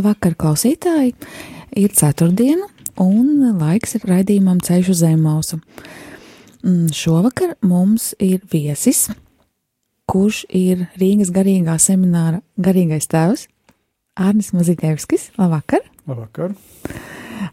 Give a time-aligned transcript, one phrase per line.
[0.00, 1.10] Labvakar, klausītāji!
[1.76, 2.64] Ir ceturtdiena,
[3.04, 5.58] un laiks ir raidījumam ceļš uz zemausu.
[6.64, 9.10] Mm, Šovakar mums ir viesis,
[10.08, 13.44] kurš ir Rīgas garīgā semināra garīgais tēvs
[14.16, 15.34] Arnis Maziņevskis.
[15.36, 15.84] Labvakar!
[16.08, 16.56] Labvakar!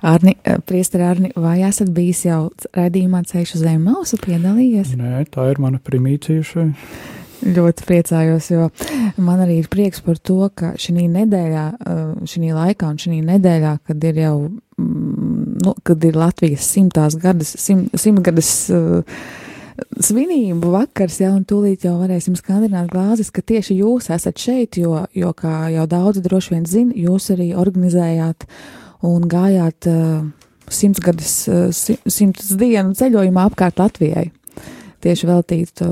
[0.07, 0.37] Arni,
[0.69, 2.45] priesteri Arni, vai esat bijis jau
[2.79, 4.95] raidījumā ceļš uz zemausu piedalījies?
[4.95, 6.69] Nē, tā ir mana primīcija šai.
[7.45, 8.67] Ļoti priecājos, jo
[9.21, 11.65] man arī ir prieks par to, ka šī nedēļā,
[12.25, 14.37] šī laikā un šī nedēļā, kad ir jau,
[14.77, 19.19] nu, kad ir Latvijas simtās gadas, simt, simtgadas uh,
[20.01, 25.03] svinību vakars, ja, un tūlīt jau varēsim skandināt glāzes, ka tieši jūs esat šeit, jo,
[25.13, 28.47] jo kā jau daudzi droši vien zina, jūs arī organizējāt
[29.05, 30.25] un gājāt uh,
[30.73, 31.69] simtsgadas, uh,
[32.09, 34.31] simtas dienu ceļojumā apkārt Latvijai
[35.07, 35.87] tieši veltītu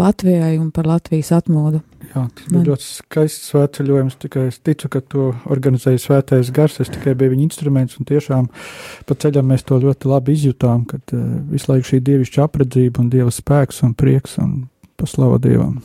[0.00, 1.80] Latvijai un par Latvijas atmodu.
[2.10, 2.66] Jā, tas bija Man.
[2.66, 4.16] ļoti skaists svētceļojums.
[4.24, 6.80] Tikai es ticu, ka to organizēja svētais gars.
[6.82, 8.48] Es tikai biju viņa instruments, un tiešām
[9.06, 13.10] pa ceļam mēs to ļoti labi izjutām, kad uh, visu laiku šī dievišķa apredzība un
[13.12, 14.64] dieva spēks un prieks un
[15.00, 15.78] paslava dievam.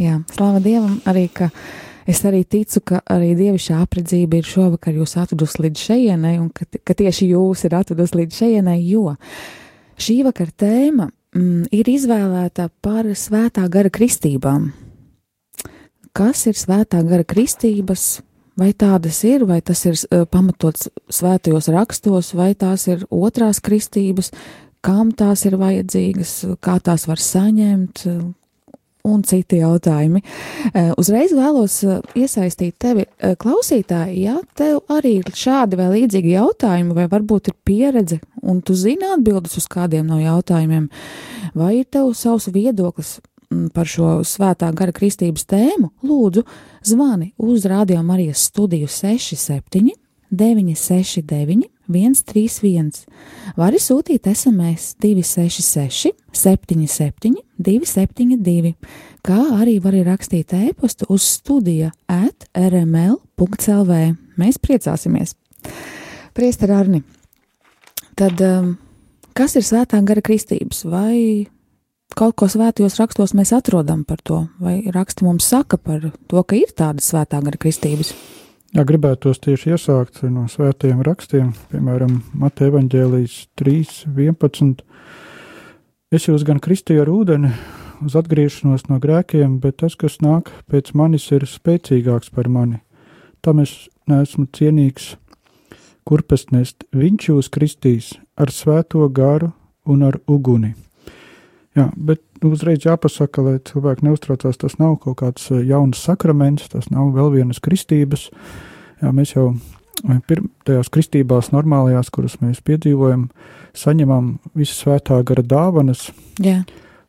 [0.00, 1.48] Jā, slava dievam arī, ka
[2.08, 6.68] es arī ticu, ka arī dievišķā apredzība ir šovakar jūs atvedusi līdz šejienei, un ka,
[6.84, 9.14] ka tieši jūs ir atvedusi līdz šejienei, jo
[10.00, 14.70] šī vakar tēma mm, ir izvēlēta par svētā gara kristībām.
[16.16, 18.20] Kas ir svētā gara kristības?
[18.60, 24.32] Vai tādas ir, vai tas ir uh, pamatots svētajos rakstos, vai tās ir otrās kristības,
[24.84, 28.04] kam tās ir vajadzīgas, kā tās var saņemt,
[29.06, 30.22] un citi jautājumi.
[31.00, 31.78] Uzreiz vēlos
[32.18, 33.06] iesaistīt tevi,
[33.40, 38.76] klausītāji, ja tev arī ir šādi vai līdzīgi jautājumi, vai varbūt ir pieredze, un tu
[38.78, 40.90] zini atbildes uz kādiem no jautājumiem,
[41.54, 43.18] vai ir tev savs viedoklis
[43.74, 46.44] par šo svētā gara kristības tēmu, lūdzu,
[46.86, 49.90] zvani uz Rādio Marijas studiju 67
[50.30, 53.04] 969 131.
[53.58, 58.74] Var sūtīt SMS 266, 77, 272,
[59.26, 64.02] kā arī var rakstīt e-pastu uz studija at rml.clv.
[64.40, 65.34] Mēs priecāsimies!
[66.36, 67.02] Priester Arni,
[68.16, 68.76] tad um,
[69.36, 70.84] kas ir svētā gara kristības?
[70.86, 71.48] Vai
[72.16, 76.58] kaut ko svētajos rakstos mēs atrodam par to, vai raksti mums saka par to, ka
[76.58, 78.14] ir tādas svētā gara kristības?
[78.70, 84.84] Jā, gribētos tieši iesākt no svētajiem rakstiem, piemēram, Mateja Evanģēlijas 3.11.
[86.14, 87.50] Es jūs gan kristīju ar ūdeni
[88.06, 92.78] uz atgriešanos no grēkiem, bet tas, kas nāk pēc manis, ir spēcīgāks par mani.
[93.42, 95.16] Tam es neesmu cienīgs
[96.06, 96.86] kurpes nest.
[96.94, 99.50] Viņš jūs kristīs ar svēto garu
[99.82, 100.76] un ar uguni.
[101.78, 106.88] Jā, bet uzreiz jāpasaka, lai cilvēki neuztraucās, tas nav kaut kāds eh, jauns sakraments, tas
[106.90, 108.26] nav vēl vienas kristības.
[108.98, 113.28] Jā, mēs jau eh, tajās kristībās, normālajās, kuras mēs piedzīvojam,
[113.78, 116.08] saņemam visas svētā gara dāvanas,
[116.42, 116.64] Jā.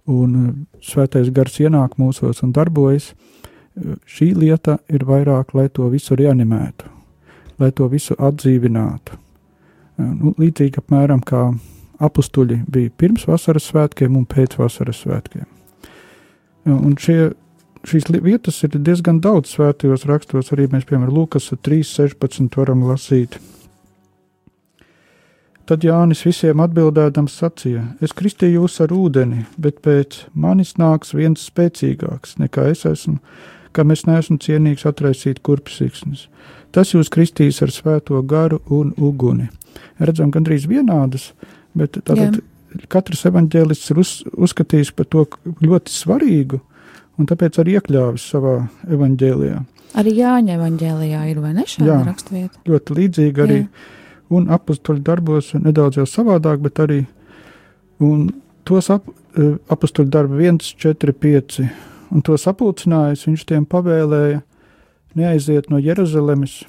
[0.06, 0.54] un eh,
[0.86, 3.16] svētais gars ienāk mūsos un darbojas.
[4.06, 6.90] Šī lieta ir vairāk, lai to visu reanimētu,
[7.58, 9.16] lai to visu atdzīvinātu.
[10.02, 11.46] Nu, līdzīgi apmēram kā
[12.02, 15.48] apstuļi bija pirms vasaras svētkiem un pēc vasaras svētkiem.
[16.72, 17.32] Un šie,
[17.88, 23.40] šīs vietas ir diezgan daudz svētajos rakstos, arī mēs, piemēram, Lūkas 3.16 varam lasīt.
[25.70, 31.46] Tad Jānis visiem atbildēdams sacīja: Es kristīju jūs ar ūdeni, bet pēc manis nāks viens
[31.48, 33.22] spēcīgāks nekā es esmu,
[33.72, 36.28] kam es neesmu cienīgs atraisīt kurpsiksnes.
[36.76, 39.48] Tas jūs kristīs ar svēto garu un uguni.
[40.02, 42.82] Redzam, gandrīz vienādas uh, Bet tātad Jā.
[42.92, 45.26] katrs evaņģēlists ir uz, uzskatījis par to
[45.64, 46.60] ļoti svarīgu,
[47.20, 48.58] un tāpēc arī iekļāvis savā
[48.92, 49.62] evaņģēlijā.
[50.02, 52.62] Arī Jāņa evaņģēlijā ir vai ne šāda raksturvieta?
[52.68, 53.88] Ļoti līdzīga arī, Jā.
[54.38, 57.02] un apustuļu darbos nedaudz jau savādāk, bet arī,
[58.04, 58.30] un
[58.68, 59.10] tos ap,
[59.72, 61.60] apustuļu darbu 1, 4, 5,
[62.12, 64.42] un tos apulcinājis, viņš tiem pavēlēja
[65.20, 66.62] neaiziet no Jeruzalemes,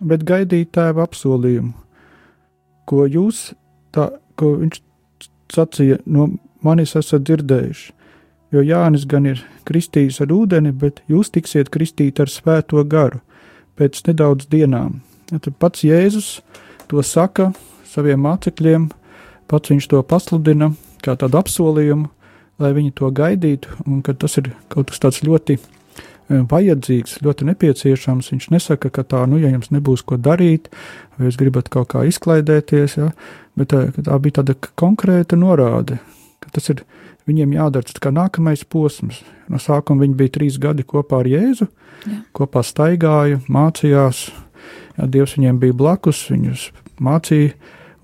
[0.00, 1.74] bet gaidīt tēva apsolījumu,
[2.88, 3.50] ko jūs
[3.94, 4.82] tā ko viņš
[5.54, 6.30] sacīja, no
[6.64, 7.92] manis esat dzirdējuši.
[8.50, 13.20] Jo Jānis gan ir kristījis ar ūdeni, bet jūs tiksiet kristīti ar svēto garu
[13.78, 15.00] pēc nedaudz dienām.
[15.30, 16.40] Ja, tad pats Jēzus
[16.90, 17.52] to saka
[17.86, 18.88] saviem mācekļiem,
[19.50, 20.72] pats viņš to pasludina
[21.04, 22.10] kā tādu apsolījumu,
[22.60, 25.60] lai viņi to gaidītu, un ka tas ir kaut kas tāds ļoti
[26.30, 28.30] vajadzīgs, ļoti nepieciešams.
[28.34, 30.70] Viņš nesaka, ka tā, nu, ja jums nebūs ko darīt,
[31.16, 33.10] vai jūs gribat kaut kā izklaidēties, ja,
[33.58, 35.98] bet tā, e, tā bija tāda konkrēta norāde,
[36.42, 36.84] ka tas ir
[37.28, 39.22] viņiem jādara tas kā nākamais posms.
[39.50, 41.66] No sākuma viņi bija trīs gadi kopā ar Jēzu,
[42.06, 42.22] Jā.
[42.36, 44.30] kopā staigāja, mācījās,
[44.96, 46.70] ja, Dievs viņiem bija blakus, viņus
[47.02, 47.52] mācīja,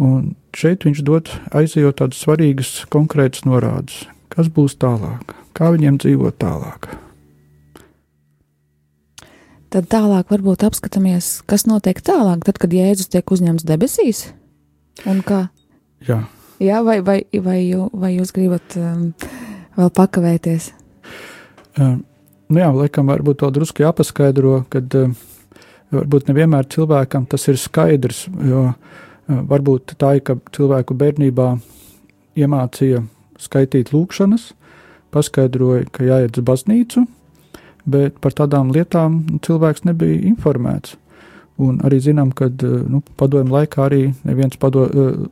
[0.03, 6.41] un šeit viņš dod aizejot tādas svarīgas, konkrētas norādes, kas būs tālāk, kā viņiem dzīvot
[6.43, 7.06] tālāk.
[9.75, 14.27] Tad tālāk varbūt apskatāmies, kas notiek tālāk, tad, kad Jēzus tiek uzņemts debesīs.
[15.09, 15.47] Un kā?
[16.07, 16.23] Jā.
[16.63, 17.61] Jā, vai, vai, vai,
[17.93, 19.11] vai jūs gribat um,
[19.77, 20.71] vēl pakavēties?
[21.77, 21.99] Um,
[22.49, 25.13] nu jā, laikam, varbūt to drusku jāpaskaidro, kad um,
[25.93, 31.57] varbūt nevienmēr cilvēkam tas ir skaidrs, jo uh, Varbūt tā ir, ka cilvēku bērnībā
[32.39, 33.03] iemācīja
[33.43, 34.53] skaitīt lūkšanas,
[35.15, 37.03] paskaidroja, ka jāiet uz baznīcu,
[37.87, 40.97] bet par tādām lietām cilvēks nebija informēts.
[41.63, 44.85] Un arī zinām, ka nu, padomju laikā arī neviens pado,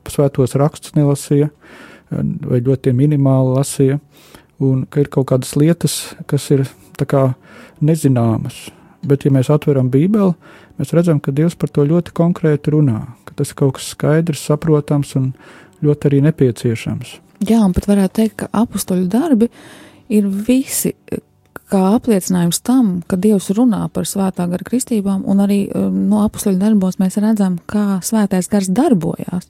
[0.08, 1.50] svētos rakstus nelasīja,
[2.14, 3.98] vai ļoti minimāli lasīja,
[4.64, 5.98] un ka ir kaut kādas lietas,
[6.30, 6.64] kas ir
[6.96, 7.34] kā,
[7.84, 8.70] nezināmas.
[9.04, 10.32] Bet, ja mēs atveram Bībeli,
[10.80, 13.02] mēs redzam, ka Dievs par to ļoti konkrēti runā
[13.34, 15.32] ka tas ir kaut kas skaidrs, saprotams un
[15.84, 17.18] ļoti arī nepieciešams.
[17.44, 19.50] Jā, un pat varētu teikt, ka apakstoļu darbi
[20.14, 20.94] ir visi
[21.70, 26.60] kā apliecinājums tam, ka Dievs runā par svētā gara kristībām, un arī um, no apakstoļu
[26.60, 29.48] darbos mēs redzam, kā svētais gars darbojās.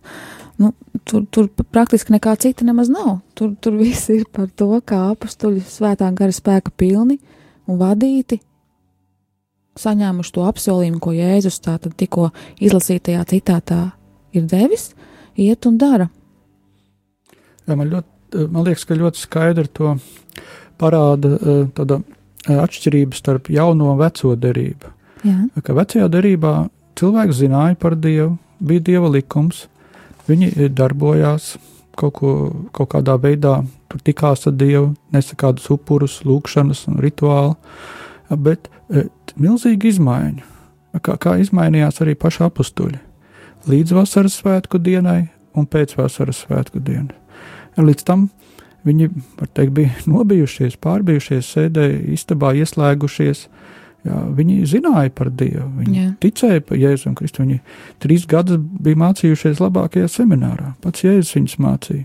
[0.61, 0.71] Nu,
[1.09, 3.19] tur, tur praktiski nekā cita nemaz nav.
[3.35, 7.19] Tur, tur viss ir par to, kā apakstoļi svētā gara spēka pilni
[7.67, 8.39] un vadīti
[9.81, 12.29] saņēmuši to apsolījumu, ko Jēzus tātad tikko
[12.63, 13.81] izlasītajā citātā
[14.35, 14.93] ir devis,
[15.35, 16.09] iet un dara.
[17.65, 19.97] Jā, man, ļoti, man liekas, ka ļoti skaidri to
[20.81, 24.93] parāda e, tāda e, atšķirība starp jauno un veco derību.
[25.25, 25.37] Jā.
[25.65, 26.55] Ka vecajā derībā
[26.99, 29.67] cilvēks zināja par Dievu, bija Dieva likums,
[30.29, 31.55] viņi darbojās
[31.99, 32.31] kaut, ko,
[32.75, 33.59] kaut kādā veidā,
[33.91, 37.55] tur tikās ar Dievu, nesa kādus upurus, lūkšanas un rituālu,
[38.31, 39.07] bet e,
[39.41, 40.51] milzīga izmaiņa.
[41.03, 43.01] Kā, kā izmainījās arī paši apstuļi.
[43.67, 45.25] Līdz vasaras svētku dienai
[45.59, 47.17] un pēc vasaras svētku dienai.
[47.81, 48.29] Līdz tam
[48.85, 49.09] viņi
[49.57, 53.49] teikt, bija nobijušies, pārbijušies, sēdēja istabā, ieslēgušies.
[54.05, 56.09] Jā, viņi zināja par Dievu, viņi Jā.
[56.21, 57.41] ticēja par Jēzu un Kristu.
[57.41, 57.63] Viņi
[58.05, 60.75] trīs gadus bija mācījušies labākajā seminārā.
[60.85, 62.05] Pats Jēzus viņus mācīja.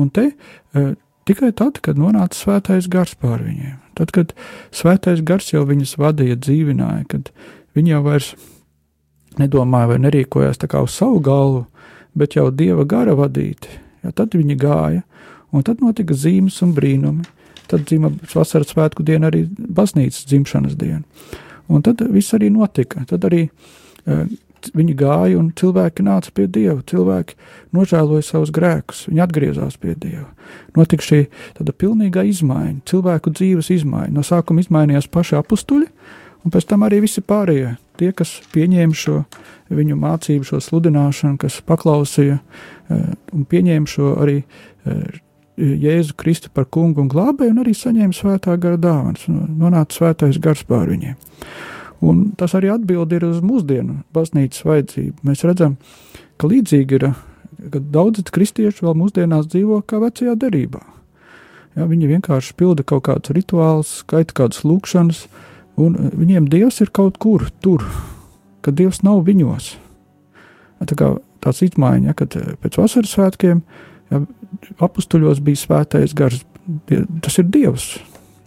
[0.00, 0.84] Un te e,
[1.28, 3.76] tikai tad, kad nonāca svētais gars pār viņiem.
[4.00, 4.32] Tad, kad
[4.72, 7.28] svētais gars jau viņus vadīja, dzīvināja, kad
[7.76, 8.32] viņi jau vairs
[9.40, 11.66] nedomāja vai nerīkojās tā kā uz savu galvu,
[12.16, 13.68] bet jau dieva gara vadīti,
[14.04, 15.04] ja, tad viņi gāja,
[15.52, 17.26] un tad notika zīmes un brīnumi.
[17.70, 21.04] Tad dzima vasaras svētku diena arī baznīcas dzimšanas diena.
[21.72, 23.04] Un tad viss arī notika.
[23.08, 24.26] Tad arī uh,
[24.70, 26.80] viņi gāja un cilvēki nāca pie Dieva.
[26.86, 27.36] Cilvēki
[27.74, 30.28] nožēloja savus grēkus, viņi atgriezās pie Dieva.
[30.78, 31.22] Notika šī
[31.58, 34.12] tāda pilnīga izmaiņa, cilvēku dzīves izmaiņa.
[34.14, 35.88] No sākuma izmainījās paši apstuļi,
[36.44, 37.74] un pēc tam arī visi pārējie.
[38.00, 39.18] Tie, kas pieņēma šo
[39.72, 45.20] viņu mācību, šo sludināšanu, kas paklausīja eh, un pieņēma šo arī eh,
[45.60, 50.64] Jēzu Kristu par kungu un glābēju, un arī saņēma svētā gara dāvanas, nonāca svētais gars
[50.68, 51.18] pār viņiem.
[52.02, 55.20] Un tas arī atbild ir uz mūsdienu baznīcas vajadzību.
[55.28, 55.76] Mēs redzam,
[56.40, 57.12] ka līdzīgi ir,
[57.70, 60.80] ka daudzi kristieši vēl mūsdienās dzīvo kā vecajā derībā.
[61.76, 65.22] Ja, viņi vienkārši pilda kaut kādus rituālus, skaita kādas lūkšanas,
[65.80, 67.84] un viņiem Dievs ir kaut kur tur,
[68.64, 69.70] ka Dievs nav viņos.
[70.80, 73.62] Ja, tā kā tāds izmaiņa, ja, kad pēc vasaras svētkiem
[74.10, 74.24] ja,
[74.82, 76.42] apstuļos bija svētais gars,
[76.88, 77.92] tas ir Dievs,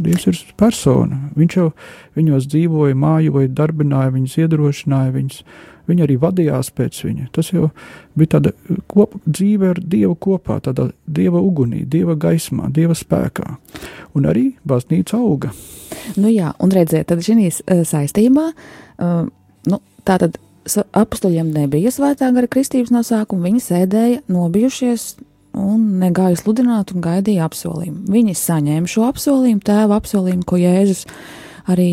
[0.02, 1.30] Dievs ir persona.
[1.40, 1.70] Viņš jau
[2.18, 5.44] viņos dzīvoja, mājoja, darbināja, viņus iedrošināja, viņus,
[5.88, 7.30] viņi arī vadījās pēc viņa.
[7.36, 7.70] Tas jau
[8.20, 8.52] bija tāda
[8.92, 13.56] kop, dzīve ar Dievu kopā, tādā Dieva ugunī, Dieva gaismā, Dieva spēkā.
[14.16, 15.54] Un arī baznīca auga.
[16.20, 19.22] Nu jā, un redziet, tad šī uh, saistībā, uh,
[19.72, 20.36] nu, tā tad
[20.96, 25.14] apstuļiem nebija svētā gara kristības no sākuma, viņi sēdēja nobijušies
[25.60, 28.06] un negāja sludināt un gaidīja apsolījumu.
[28.12, 31.06] Viņi saņēma šo apsolījumu, tēva apsolījumu, ko Jēzus
[31.72, 31.90] arī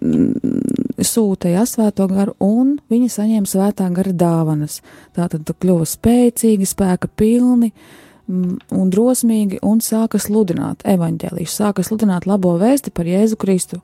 [0.00, 4.80] mm, sūtīja svēto garu, un viņi saņēma svētā gara dāvanas.
[5.16, 12.56] Tātad kļuva spēcīgi, spēka pilni mm, un drosmīgi un sāka sludināt evaņģēlīšu, sāka sludināt labo
[12.60, 13.80] vēsti par Jēzu Kristu.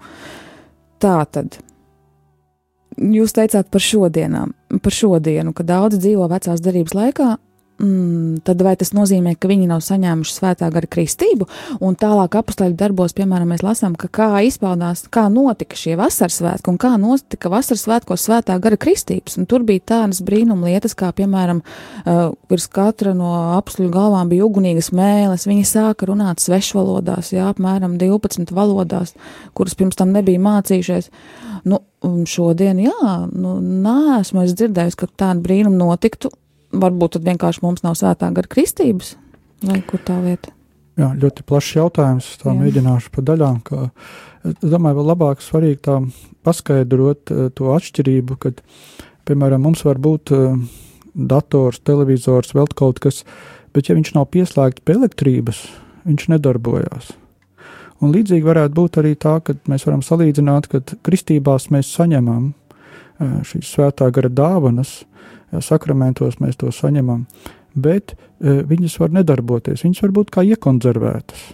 [1.03, 1.59] Tātad
[2.97, 7.35] jūs teicāt par šodienām, par šodienu, ka daudzi dzīvo vecās darbības laikā,
[7.81, 11.49] mm, tad vai tas nozīmē, ka viņi nav saņēmuši svētā gara kristību?
[11.85, 16.79] Un tālāk apakstoļu darbos, piemēram, mēs lasām, kā izpaudās, kā notika šie vasaras svētki un
[16.83, 19.39] kā notika vasaras svētkos svētā gara kristības.
[19.41, 24.47] Un tur bija tādas brīnuma lietas, kā piemēram, uh, virs katra no apakstoļu galvām bija
[24.49, 25.49] ugunīgas mēles.
[25.49, 29.17] Viņi sāka runāt svešvalodās, jā, apmēram 12 valodās,
[29.57, 31.11] kuras pirms tam nebija mācījušies.
[31.67, 31.83] Nu,
[32.31, 36.31] šodien, jā, nu, nē, esmu dzirdējusi, ka tāda brīnuma notiktu
[36.83, 39.15] varbūt tad vienkārši mums nav svētā gara kristības,
[39.65, 40.53] vai kur tā lieta?
[40.97, 42.29] Jā, ļoti plašs jautājums.
[42.41, 42.57] Tā Jā.
[42.57, 43.59] mēģināšu pa daļām.
[43.67, 43.83] Kā,
[44.49, 45.99] es domāju, vēl labāk svarīgi tā
[46.47, 48.63] paskaidrot uh, to atšķirību, kad,
[49.29, 50.57] piemēram, mums var būt uh,
[51.13, 53.25] dators, televizors, vēl kaut kas,
[53.77, 55.67] bet ja viņš nav pieslēgts pie elektrības,
[56.09, 57.13] viņš nedarbojās.
[58.01, 63.37] Un līdzīgi varētu būt arī tā, ka mēs varam salīdzināt, ka kristībās mēs saņemam uh,
[63.45, 65.03] šīs svētā gara dāvanas,
[65.65, 67.25] sakramentos mēs to saņemam,
[67.77, 69.85] bet e, viņas var nedarboties.
[69.85, 71.45] Viņas var būt kā iekonservētas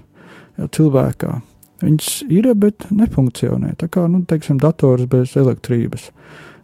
[0.59, 1.35] jā, cilvēkā.
[1.83, 3.75] Viņas ir, bet nefunkcionē.
[3.81, 6.11] Tā kā, nu, teiksim, dators bez elektrības.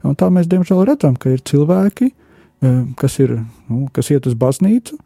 [0.06, 2.12] Un tā mēs diemžēl redzam, ka ir cilvēki,
[2.62, 4.98] e, kas, ir, nu, kas iet uz baznīcu,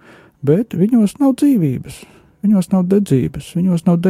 [0.45, 2.03] bet viņos nav dzīvības,
[2.45, 4.03] viņos nav dedzības, viņos nav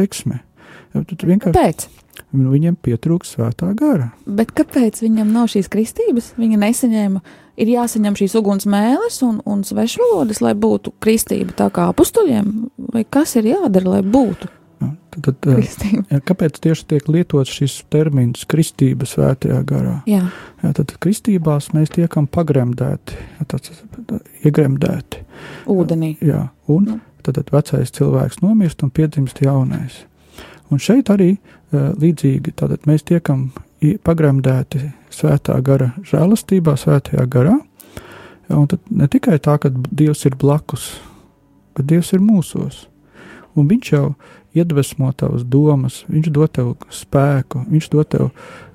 [0.93, 1.29] deksme.
[1.33, 1.53] Vienkārši...
[1.57, 1.87] Kāpēc?
[2.33, 4.11] Viņiem pietrūkst svētā gara.
[4.25, 6.31] Bet kāpēc viņam nav šīs kristības?
[6.37, 7.21] Viņa nesaņēma
[7.61, 12.51] ir jāsaņem šīs uguns mēlis un, un svešvalodas, lai būtu kristība tā kā apustuļiem,
[12.93, 14.49] vai kas ir jādara, lai būtu?
[15.13, 16.03] Tad, tad, kristība.
[16.09, 19.99] jā, kāpēc tieši tiek lietots šis termins kristība svētajā garā?
[20.09, 20.25] Jā.
[20.63, 23.83] Jā, tad kristībās mēs tiekam pagremdēti, jā, tāds,
[24.43, 25.21] iegremdēti.
[25.69, 26.15] Ūdenī.
[26.25, 26.97] Jā, un nu.
[27.21, 30.01] tad, tad vecais cilvēks nomirst un piedzimst jaunais.
[30.73, 31.35] Un šeit arī
[31.73, 33.51] līdzīgi, tātad mēs tiekam
[34.05, 37.59] pagremdēti svētā gara žēlastībā, svētajā garā.
[38.53, 40.93] Un tad ne tikai tā, ka Dievs ir blakus,
[41.77, 42.87] bet Dievs ir mūsos.
[43.53, 44.07] Un Viņš jau
[44.57, 48.31] iedvesmo tavas domas, Viņš dod tev spēku, Viņš dod tev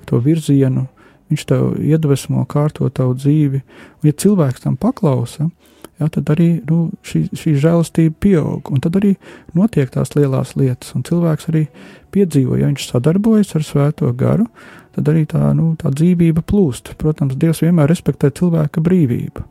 [0.09, 0.87] to virzienu,
[1.29, 3.61] Viņš tev iedvesmo kārtot tavu dzīvi.
[3.61, 5.51] Un, ja cilvēks tam paklausa,
[5.99, 9.15] ja, tad arī nu, šī, šī žēlastība pieaug, un tad arī
[9.59, 11.67] notiek tās lielās lietas, un cilvēks arī
[12.15, 14.49] piedzīvo, ja viņš sadarbojas ar Svēto garu,
[14.97, 16.95] tad arī tā, nu, tā dzīvība plūst.
[16.99, 19.47] Protams, Dievs vienmēr respektē cilvēka brīvību.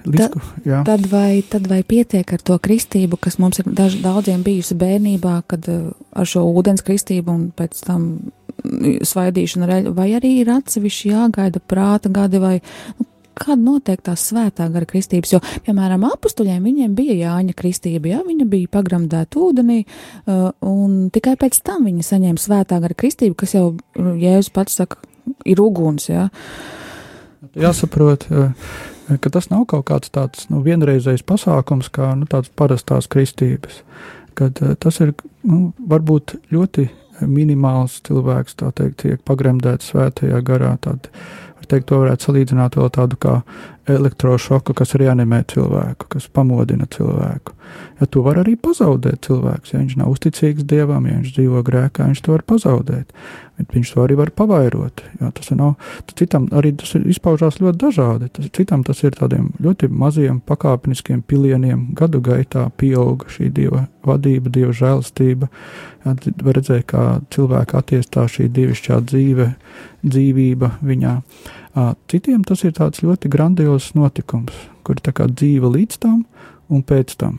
[0.00, 4.40] Līdz, Ta, tad, vai, tad vai pietiek ar to kristību, kas mums ir daž, daudziem
[4.44, 8.06] bijusi bērnībā, kad uh, ar šo ūdens kristību un pēc tam
[8.64, 12.54] mm, svaidīšanu, vai arī ir atsevišķi jāgaida prāta gadi, vai
[12.96, 13.09] nu,
[13.40, 18.46] kāda notiek tās svētā gara kristības, jo, piemēram, apstuļiem viņiem bija Jāņa kristība, jā, viņa
[18.50, 23.66] bija pagramdēta ūdenī, uh, un tikai pēc tam viņi saņēma svētā gara kristību, kas jau,
[23.96, 25.00] Jēzus pats saka,
[25.48, 26.28] ir uguns, jā.
[27.58, 28.28] Jāsaprot,
[29.18, 33.82] ka tas nav kaut kāds tāds, nu, vienreizējs pasākums, kā, nu, tāds parastās kristības,
[34.38, 35.14] kad tas ir,
[35.46, 36.88] nu, varbūt ļoti
[37.26, 41.10] minimāls cilvēks, tā teikt, tiek pagremdēts svētajā garā, tāda
[41.70, 43.36] teikt, to varētu salīdzināt vēl tādu kā
[43.90, 47.54] elektrošoku, kas reanimē cilvēku, kas pamodina cilvēku.
[48.00, 52.08] Ja to var arī pazaudēt cilvēks, ja viņš nav uzticīgs dievam, ja viņš dzīvo grēkā,
[52.10, 53.14] viņš to var pazaudēt.
[53.60, 55.02] Bet viņš to arī var pavairot.
[55.20, 55.74] Ja, tas nav,
[56.16, 58.30] citam arī tas izpaužās ļoti dažādi.
[58.32, 61.90] Tas, citam tas ir tādiem ļoti maziem pakāpeniskiem pilieniem.
[61.98, 65.50] Gadu gaitā pieauga šī dieva vadība, dieva žēlastība.
[66.06, 69.50] Ja, var redzēt, kā cilvēka attiestās šī dievišķā dzīve,
[70.06, 71.14] dzīvība viņā.
[72.10, 76.24] Citiem tas ir tāds ļoti grandios notikums, kur ir dzīve līdz tam
[76.70, 77.38] un pēc tam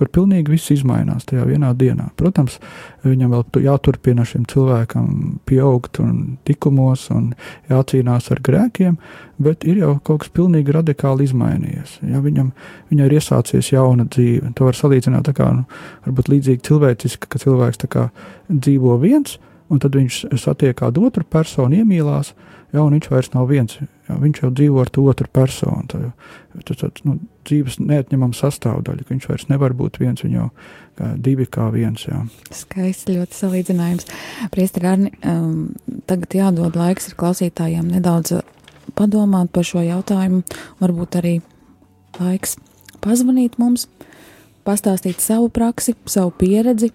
[0.00, 2.06] kur pilnīgi viss izmainās tajā vienā dienā.
[2.16, 2.56] Protams,
[3.04, 5.10] viņam vēl jāturpina šim cilvēkam
[5.48, 7.34] pieaugt un tikumos un
[7.68, 8.96] jācīnās ar grēkiem,
[9.44, 11.98] bet ir jau kaut kas pilnīgi radikāli izmainījies.
[12.08, 12.54] Ja viņam
[12.88, 15.68] viņai ir iesācies jauna dzīve, to var salīdzināt kā, nu,
[16.06, 18.08] varbūt līdzīgi cilvēciski, ka cilvēks kā
[18.48, 19.36] dzīvo viens,
[19.70, 22.32] un tad viņš satiek kādu otru personu, iemīlās,
[22.72, 23.76] ja, un viņš vairs nav viens.
[24.08, 26.10] Jā, viņš jau dzīvo ar to otru personu.
[26.66, 30.48] Tas ir nu, dzīves neatņemama sastāvdaļa, viņš vairs nevar būt viens, viņa jau
[31.00, 32.06] kā divi kā viens.
[32.08, 32.22] Jā.
[32.54, 34.08] Skaisti ļoti salīdzinājums.
[34.54, 35.70] Priestri Arni, um,
[36.10, 38.40] tagad jādod laiks klausītājiem nedaudz
[38.98, 40.42] padomāt par šo jautājumu,
[40.80, 41.34] varbūt arī
[42.18, 42.56] laiks
[43.04, 43.86] pazvanīt mums,
[44.66, 46.90] pastāstīt savu praksi, savu pieredzi,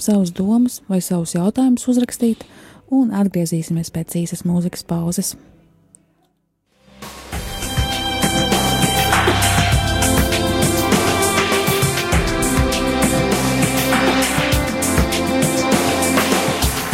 [0.00, 2.44] savus domas vai savus jautājumus uzrakstīt,
[2.90, 5.36] un atgriezīsimies pēc īsas mūzikas pauzes.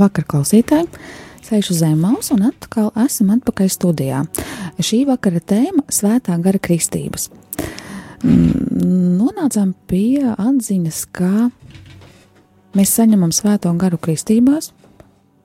[0.00, 0.86] Labvakar, klausītāji!
[1.44, 4.22] Sēžu zem mausa un atkal esam atpakaļ studijā.
[4.80, 7.28] Šī vakara tēma- Svētā gara kristības.
[8.24, 11.50] Mm, nonācām pie atziņas, ka
[12.72, 14.70] mēs saņemam Svēto garu kristībās,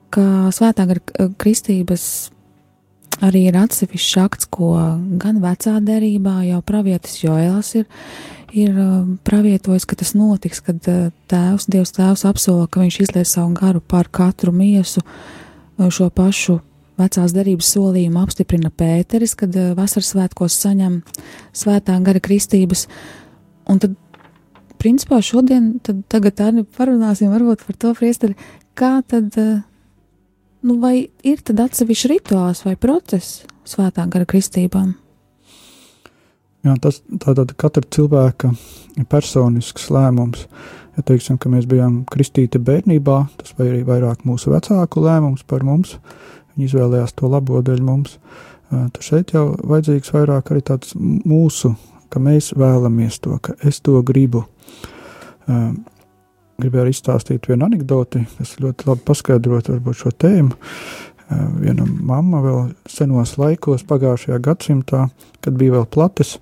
[0.08, 2.30] ka Svētā gara kristības
[3.20, 4.72] arī ir atsevišķs akts, ko
[5.20, 7.84] gan vecā derībā jau pravietis Joēls ir
[8.56, 8.76] ir
[9.26, 10.80] pravietojis, ka tas notiks, kad
[11.30, 15.02] tēvs, Dievs tēvs apsola, ka viņš izlies savu garu pār katru miesu.
[15.76, 16.60] Šo pašu
[16.96, 21.02] vecās derības solījumu apstiprina Pēteris, kad vasaras svētkos saņem
[21.56, 22.86] svētā gara kristības.
[23.68, 23.96] Un tad,
[24.80, 28.38] principā, šodien, tad tagad arī parunāsim varbūt par to priesteri,
[28.78, 34.94] kā tad, nu, vai ir tad atsevišķi rituāls vai process svētā gara kristībām?
[36.66, 38.50] Jā, tas tātad katra cilvēka
[39.10, 40.46] personisks lēmums.
[40.96, 45.62] Ja teiksim, ka mēs bijām kristīti bērnībā, tas vai arī vairāk mūsu vecāku lēmums par
[45.66, 45.98] mums,
[46.54, 48.16] viņi izvēlējās to labo dēļ mums,
[48.70, 51.74] tad šeit jau vajadzīgs vairāk arī tāds mūsu
[52.12, 54.46] ka mēs vēlamies to, ka es to gribu.
[56.56, 60.56] Gribēju arī izstāstīt vienu anekdoti, kas ļoti labi paskaidrot varbūt šo tēmu.
[61.26, 65.06] Um, viena mamma vēl senos laikos, pagājušajā gadsimtā,
[65.42, 66.36] kad bija vēl plates,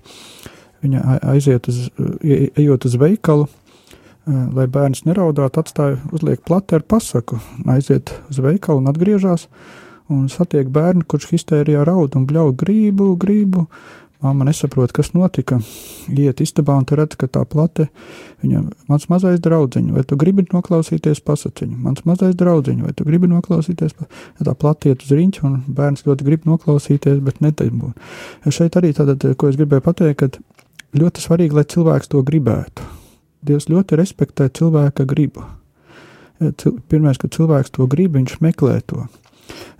[0.85, 1.87] viņa aiziet uz,
[2.21, 8.83] ejot uz veikalu, uh, lai bērns neraudātu, atstāja uzliek plati ar pasaku, aiziet uz veikalu
[8.83, 9.47] un atgriežas,
[10.13, 13.65] un satiek bērnu, kurš histērijā raud un bļauj gribu, gribu,
[14.25, 15.59] Māma nesaprot, kas notika.
[16.09, 17.87] Iet istabā un redz, ka tā plate,
[18.41, 21.77] viņa, mans mazais draudziņš, vai tu gribi noklausīties pasakiņu?
[21.85, 23.93] Mans mazais draudziņš, vai tu gribi noklausīties?
[24.39, 27.91] Ja tā plate iet uz riņķi, un bērns ļoti grib noklausīties, bet netaimbo.
[28.45, 32.89] Ja šeit arī tātad, ko es gribēju pateikt, ka ļoti svarīgi, lai cilvēks to gribētu.
[33.45, 35.45] Dievs ļoti respektē cilvēka gribu.
[36.89, 39.05] Pirmais, kad cilvēks to grib, viņš meklē to.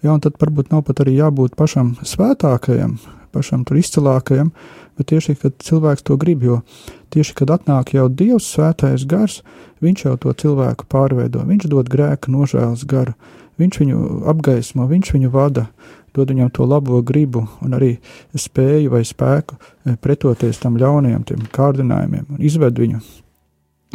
[0.03, 2.99] Ja, un tad varbūt nav pat arī jābūt pašam svētākajam,
[3.36, 4.52] pašam tur izcilākajam,
[4.98, 6.62] bet tieši, kad cilvēks to grib, jo
[7.13, 9.41] tieši, kad atnāk jau Dievs svētais gars,
[9.84, 13.15] viņš jau to cilvēku pārveido, viņš dod grēka nožēlas garu,
[13.62, 15.67] viņš viņu apgaismo, viņš viņu vada,
[16.15, 17.98] dod viņam to labo gribu un arī
[18.36, 23.04] spēju vai spēku eh, pretoties tam ļaunajam, tiem kārdinājumiem un izved viņu.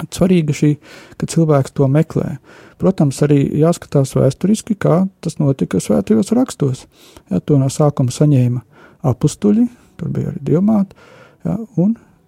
[0.01, 0.75] Svarīga šī,
[1.21, 2.39] ka cilvēks to meklē.
[2.81, 6.87] Protams, arī jāskatās vēsturiski, kā tas notika svētajos rakstos.
[7.29, 8.63] Ja, to no sākuma saņēma
[9.07, 9.67] apstuļi,
[10.01, 10.97] tur bija arī dievmāte,
[11.45, 11.57] ja,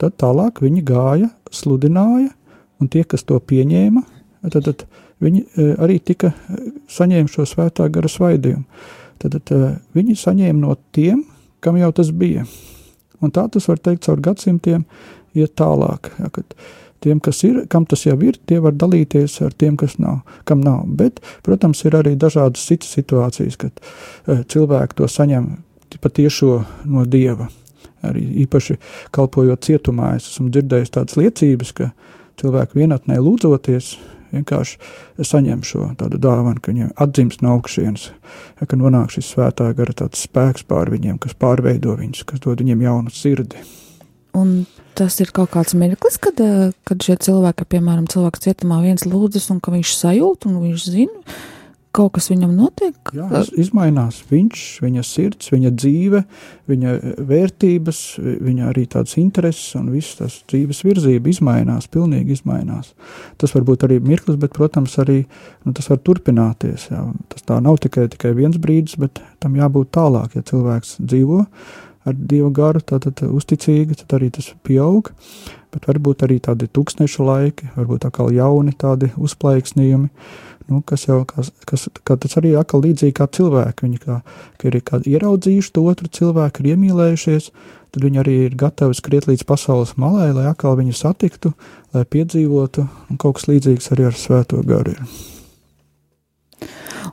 [0.03, 2.33] tad tālāk viņi gāja, sludināja,
[2.83, 4.03] un tie, kas to pieņēma,
[4.51, 4.87] tad, tad
[5.23, 8.65] viņi e, arī tika e, saņēma šo svētā gara svaidījumu.
[9.23, 11.23] Tad, tad e, viņi saņēma no tiem,
[11.63, 12.47] kam jau tas bija.
[13.23, 14.87] Un tā tas var teikt caur gadsimtiem
[15.39, 16.15] iet tālāk.
[16.19, 16.33] Ja,
[17.03, 20.61] Tiem, kas ir, kam tas jau ir, tie var dalīties ar tiem, kas nav, kam
[20.63, 20.85] nav.
[20.87, 23.81] Bet, protams, ir arī dažādas citas situācijas, kad
[24.53, 25.49] cilvēki to saņem
[26.01, 27.49] patiešo no dieva.
[28.03, 28.79] Arī īpaši
[29.15, 31.93] kalpojot cietumā, es esmu dzirdējis tādas liecības, ka
[32.41, 33.93] cilvēki vienatnē lūdzoties,
[34.33, 34.79] vienkārši
[35.29, 38.09] saņem šo tādu dāvanu, ka viņiem atdzimst no augšienes,
[38.59, 42.85] ka nonāk šis svētā gara tāds spēks pār viņiem, kas pārveido viņus, kas dod viņiem
[42.89, 43.63] jaunu sirdi.
[44.33, 44.63] Un
[44.97, 46.39] tas ir kaut kāds mirklis, kad,
[46.89, 51.37] kad šie cilvēki, piemēram, cilvēks cietumā viens lūdzas un ka viņš sajūt un viņš zina,
[51.95, 52.97] kaut kas viņam notiek?
[53.17, 56.23] Jā, izmainās viņš, viņa sirds, viņa dzīve,
[56.71, 56.95] viņa
[57.29, 62.93] vērtības, viņa arī tādas intereses un viss tas dzīves virzība izmainās, pilnīgi izmainās.
[63.41, 65.23] Tas var būt arī mirklis, bet, protams, arī
[65.67, 66.89] nu, tas var turpināties.
[66.93, 67.07] Jā.
[67.33, 71.45] Tas tā nav tikai, tikai viens brīdis, bet tam jābūt tālāk, ja cilvēks dzīvo
[72.03, 75.13] ar Dievu garu, tad, tad uzticīgi, tad arī tas pieaug,
[75.73, 80.11] bet varbūt arī tādi tūkstnešu laiki, varbūt atkal jauni tādi uzplaiksnījumi,
[80.71, 84.19] nu, kas jau, kas, kas, tas arī atkal līdzīgi kā cilvēki, viņi kā,
[84.69, 87.51] ir kā ieraudzījuši to otru cilvēku, ir iemīlējušies,
[87.93, 91.53] tad viņi arī ir gatavi skriet līdz pasaules malai, lai atkal viņu satiktu,
[91.95, 95.05] lai piedzīvotu, un kaut kas līdzīgs arī ar svēto garu ir.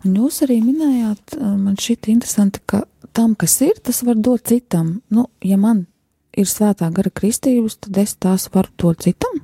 [0.06, 5.00] Un jūs arī minējāt, man šķiet interesanti, ka tam, kas ir, tas var dot citam.
[5.12, 5.88] Nu, ja man
[6.38, 9.42] ir svētā gara kristības, tad es tās varu dot citam.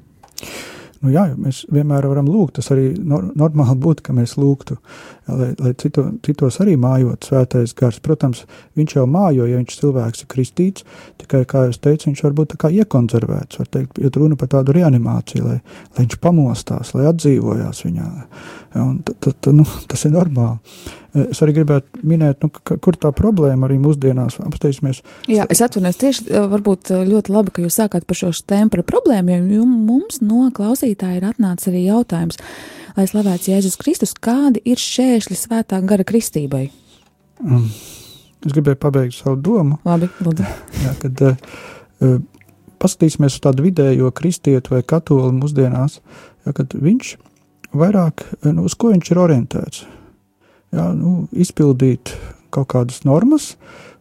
[1.06, 2.56] Nu, jā, mēs vienmēr varam lūgt.
[2.58, 4.80] Tas arī nor normāli būtu, ka mēs lūgtu,
[5.30, 8.02] lai, lai cito, citos arī mājot svētais gars.
[8.02, 8.42] Protams,
[8.80, 10.88] viņš jau mājo, ja viņš cilvēks ir kristīts,
[11.22, 13.62] tikai, kā jau teicu, viņš var būt iekonservēts.
[13.62, 15.60] Var teikt, ja runa par tādu reanimāciju, lai,
[15.94, 18.12] lai viņš pamostās, lai atdzīvojās viņā.
[18.76, 20.58] Ja, t, t, t, nu, tas ir normāli.
[21.16, 25.00] Es arī gribētu minēt, nu, ka, kur tā problēma arī mūsdienās apsteigsimies.
[25.32, 29.64] Jā, es atvainojos tieši varbūt ļoti labi, ka jūs sākāt par šo par problēmu, jo
[29.70, 32.42] mums no klausītāja ir atnācis arī jautājums,
[32.98, 36.68] lai slavēts Jēzus Kristus, kādi ir šķēršļi svētā gara kristībai?
[37.44, 37.70] Mm.
[38.46, 39.80] Es gribēju pabeigt savu domu.
[39.88, 40.46] Labi, lūdzu.
[40.84, 42.18] Jā, kad uh,
[42.82, 46.00] paskatīsimies uz tādu vidējo kristietu vai katoli mūsdienās,
[46.46, 47.16] jā, kad viņš
[47.76, 49.86] vairāk, nu, uz ko viņš ir orientēts?
[50.76, 52.14] Jā, nu, izpildīt
[52.54, 53.54] kaut kādas normas,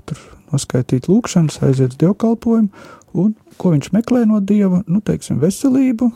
[0.08, 0.20] tur
[0.52, 2.68] noskaitīt lūkšanas, aiziet uz dievkalpojumu,
[3.18, 6.10] un ko viņš meklē no dieva, nu, teiksim, veselību,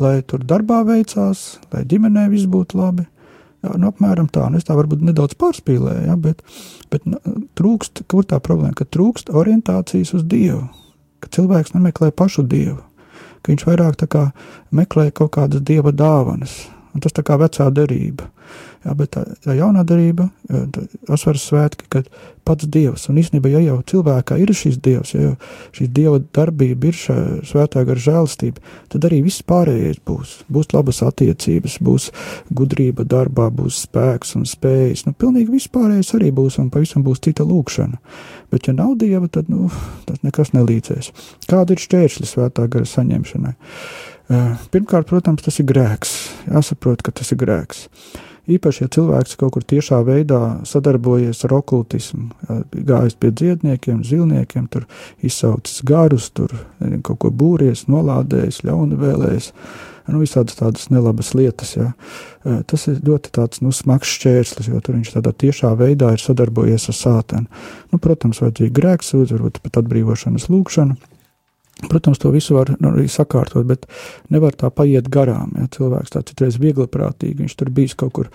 [0.00, 3.06] lai tur darbā veicās, lai ģimenē viss būtu labi.
[3.60, 6.40] Jā, nu, apmēram tā, nu, es tā varbūt nedaudz pārspīlēju, ja, bet,
[6.92, 7.20] bet nu,
[7.60, 10.62] trūkst, kur tā problēma, ka trūkst orientācijas uz Dievu,
[11.20, 12.78] ka cilvēks nemeklē pašu Dievu,
[13.44, 14.30] ka viņš vairāk kā
[14.72, 16.56] meklē kaut kādas Dieva dāvanas,
[16.96, 18.30] un tas tā kā vecā derība.
[18.80, 20.30] Jā, bet tā, tā jaunā darība,
[21.12, 22.06] asvaras svētki, kad
[22.48, 25.32] pats Dievs, un īstenībā, ja jau cilvēkā ir šis Dievs, ja jau
[25.76, 30.32] šī Dieva darbība ir šā svētā gara žēlastība, tad arī viss pārējais būs.
[30.48, 32.08] Būs labas attiecības, būs
[32.56, 35.04] gudrība darbā, būs spēks un spējas.
[35.04, 38.00] Nu, pilnīgi viss pārējais arī būs, un pavisam būs cita lūkšana.
[38.50, 39.68] Bet, ja nav Dieva, tad nu,
[40.08, 41.12] tas nekas nelīdzēs.
[41.52, 43.54] Kāda ir šķēršļi svētā gara saņemšanai?
[44.72, 46.16] Pirmkārt, protams, tas ir grēks.
[46.48, 47.88] Jāsaprot, ka tas ir grēks.
[48.50, 52.30] Īpaši, ja cilvēks kaut kur tiešā veidā sadarbojies ar okultismu,
[52.72, 54.88] gājis pie dziedniekiem, zilniekiem, tur
[55.26, 56.54] izsaucis garus, tur
[57.06, 59.52] kaut ko būries, nolādējis, ļaunu vēlējis,
[60.10, 61.76] nu, visādas tādas nelabas lietas.
[61.78, 61.92] Ja.
[62.42, 66.88] Tas ir ļoti tāds, nu, smags šķērslis, jo tur viņš tādā tiešā veidā ir sadarbojies
[66.90, 67.62] ar sātenu.
[67.92, 70.98] Nu, protams, vajadzīga grēksūdzība, varbūt pat atbrīvošanas lūgšana.
[71.88, 73.86] Protams, to visu var nu, arī sakārtot, bet
[74.32, 75.54] nevar tā paiet garām.
[75.56, 78.28] Ja cilvēks tāds citreiz viegli prātīgi, viņš tur bijis kaut kur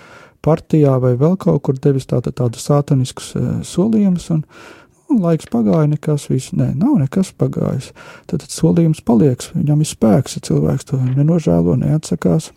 [0.45, 5.89] partijā vai vēl kaut kur devis tāda, tāda sātaniskus uh, solījumus, un nu, laiks pagāja,
[5.91, 7.91] nekas viss, nē, nav nekas pagājis.
[8.29, 12.51] Tad, tad solījums paliek, viņam ir spēks, ja cilvēks to nenožēlo, neatsakās.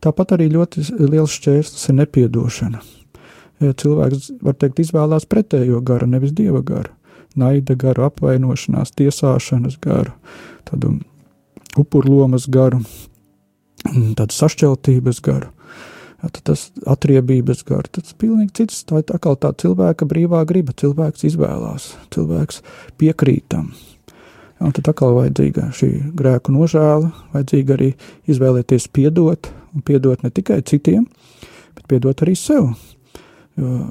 [0.00, 2.80] Tāpat arī ļoti liels šķērslis ir nepiedošana.
[3.60, 6.94] Cilvēks, var teikt, izvēlās pretējo garu, nevis dieva garu
[7.38, 10.12] naida garu, apvainošanās, tiesāšanas garu,
[10.68, 10.96] tādu
[11.78, 12.82] upurlomas garu,
[14.18, 15.52] tādu sašķeltības garu.
[16.20, 18.82] Tad tas atriebības garu, tas ir pilnīgi cits.
[18.84, 20.74] Tā ir tā kā tā cilvēka brīvā griba.
[20.76, 22.60] Cilvēks izvēlās, cilvēks
[23.00, 23.70] piekrītam.
[24.60, 25.88] Ja, un tad atkal vajadzīga šī
[26.18, 27.88] grēku nožēla, vajadzīga arī
[28.28, 31.06] izvēlēties piedot, un piedot ne tikai citiem,
[31.78, 32.68] bet piedot arī sev.
[33.56, 33.88] Jo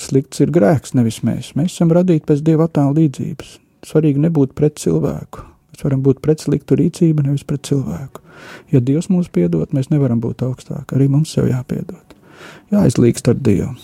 [0.00, 1.52] slikts ir grēks, nevis mēs.
[1.58, 3.54] Mēs esam radīti pēc dieva attēla līdzības.
[3.86, 5.44] Svarīgi nebūt pret cilvēku.
[5.70, 8.24] Mēs varam būt pret sliktu rīcību, nevis pret cilvēku.
[8.72, 10.96] Ja Dievs mūs piedod, mēs nevaram būt augstāki.
[10.96, 12.16] Arī mums sev jāpiedod.
[12.72, 13.74] Jāizlīgst ar Dievu.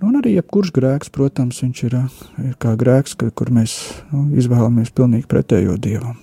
[0.00, 1.96] Nu, un arī jebkurš grēks, protams, viņš ir,
[2.42, 3.76] ir kā grēks, ka, kur mēs
[4.10, 6.18] nu, izvēlamies pilnīgi pretējo Dievam.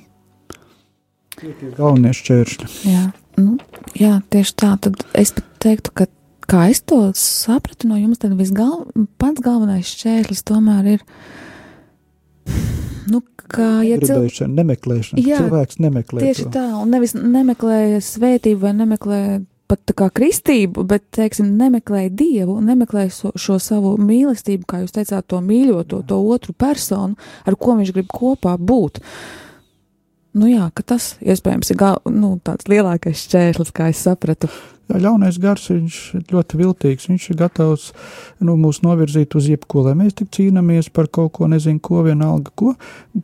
[1.77, 2.67] Galvenie šķēršļi.
[2.91, 3.05] Jā,
[3.39, 3.55] nu,
[3.97, 4.73] jā, tieši tā.
[4.83, 6.09] Tad es pat teiktu, ka
[6.49, 8.85] kā es to sapratu no jums, tad visgal,
[9.21, 11.05] pats galvenais šķērslis tomēr ir.
[13.11, 16.25] Nu, kā ja cilvēks nemeklēšana, jā, cilvēks nemeklē.
[16.25, 16.51] Tieši to.
[16.55, 19.21] tā, un nevis nemeklē svētību vai nemeklē
[19.71, 24.95] pat tā kā kristību, bet, teiksim, nemeklē dievu, nemeklē šo, šo savu mīlestību, kā jūs
[24.97, 27.15] teicāt, to mīļoto, to otru personu,
[27.47, 28.99] ar ko viņš grib kopā būt.
[30.35, 34.51] Nu jā, ka tas iespējams ir gal, nu, tāds lielākais šķērslis, kā es sapratu.
[34.91, 35.85] Jā, ļaunais gars ir
[36.33, 37.07] ļoti viltīgs.
[37.07, 37.91] Viņš ir gatavs
[38.43, 42.51] nu, mūs novirzīt uz jebko, lai mēs tik cīnāmies par kaut ko, nezinu, ko, vienalga,
[42.59, 42.73] ko,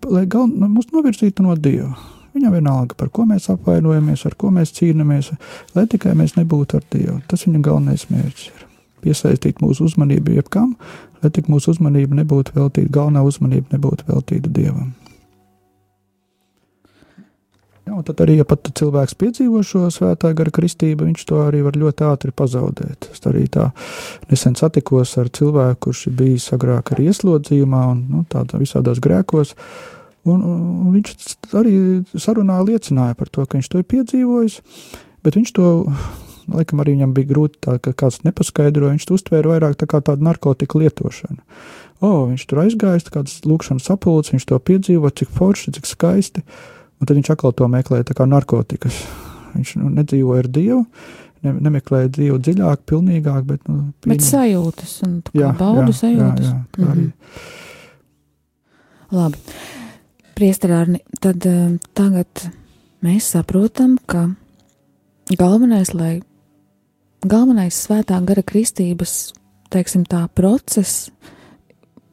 [0.07, 1.91] lai gal, nu, mūs novirzītu no Dieva.
[2.37, 5.33] Viņam vienalga, par ko mēs apvainojamies, ar ko mēs cīnāmies,
[5.75, 7.17] lai tikai mēs nebūtu ar Dievu.
[7.27, 8.63] Tas viņa galvenais mērķis ir.
[9.03, 10.71] Piesaistīt mūsu uzmanību jebkam,
[11.23, 14.93] lai tik mūsu uzmanība nebūtu veltīta, galvenā uzmanība nebūtu veltīta Dievam.
[17.87, 21.77] Ja, tad arī, ja pat cilvēks piedzīvo šo svētā gara kristību, viņš to arī var
[21.79, 23.07] ļoti ātri pazaudēt.
[23.13, 23.69] Es arī tā
[24.27, 29.55] nesen satikos ar cilvēku, kurš ir bijis agrāk arī ieslodzījumā un nu, tādā visādās grēkos.
[30.27, 31.75] Un, un viņš arī
[32.19, 34.61] sarunā liecināja par to, ka viņš to ir piedzīvojis,
[35.23, 35.71] bet viņš to,
[36.51, 40.03] laikam, arī viņam bija grūti, tā, ka kāds nepaskaidroja, viņš to uztvēra vairāk tā kā
[40.03, 41.39] tādu narkotiku lietošanu.
[42.03, 46.43] O, viņš tur aizgājis, kādas lūkšanas sapulces, viņš to piedzīvo, cik forši, cik skaisti.
[46.43, 48.99] Uh, Un tad viņš atkal to meklē kā narkotikas.
[49.53, 50.83] Viņš nu, nedzīvo ar Dievu,
[51.45, 54.13] ne, nemeklē Dievu dziļāk, pilnīgāk, bet, nu, pieņem.
[54.13, 56.45] bet sajūtas un jā, baudu jā, sajūtas.
[56.45, 56.85] Jā, jā.
[56.85, 57.11] Mm -hmm.
[59.17, 59.37] Labi.
[60.37, 62.49] Priesterārni, tad uh, tagad
[63.01, 64.29] mēs saprotam, ka
[65.37, 66.21] galvenais, lai
[67.25, 69.33] galvenais svētā gara kristības,
[69.73, 71.09] teiksim tā, process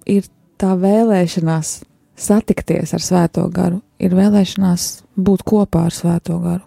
[0.07, 0.25] ir
[0.61, 1.83] tā vēlēšanās
[2.17, 6.65] satikties ar svēto garu, ir vēlēšanās būt kopā ar Svēto garu.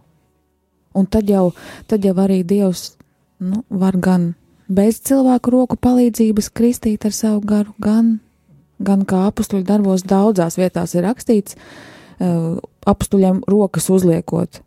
[0.97, 1.51] Un tad jau,
[1.89, 2.95] tad jau arī Dievs
[3.43, 4.31] nu, var gan
[4.67, 8.17] bez cilvēku roku palīdzības kristīt ar savu garu, gan,
[8.79, 14.63] gan kā apstuļu darbos daudzās vietās ir rakstīts, uh, apstuļiem rokas uzliekot.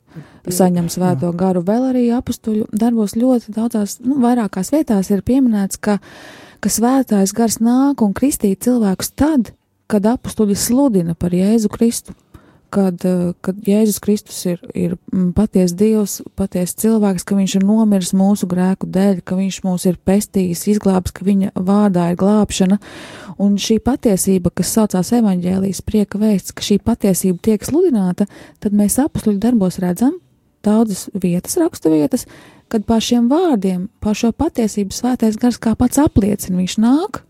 [0.50, 5.98] Saņem svēto garu, vēl arī apstuļu darbos ļoti daudzās, nu, vairākās vietās ir pieminēts, ka,
[6.62, 9.52] ka svētājs gars nāk un kristī cilvēkus tad,
[9.90, 12.16] kad apstuļi sludina par Jēzu Kristu
[12.72, 17.66] kad, eh, kad Jēzus Kristus ir, ir mm, patiesa Dievs, patiesa cilvēks, ka viņš ir
[17.66, 22.80] nomiris mūsu grēku dēļ, ka viņš mūs ir pestījis, izglābis, ka viņa vārdā ir glābšana.
[23.40, 28.28] Un šī patiesība, kas saucās evaņģēlijas prieka vēsts, ka šī patiesība tiek sludināta,
[28.61, 30.18] tad mēs apstuļu darbos redzam
[30.64, 32.26] daudzas vietas, rakstu vietas,
[32.68, 37.22] kad pār šiem vārdiem, pār šo patiesību svētais gars kā pats apliecina, viņš nāk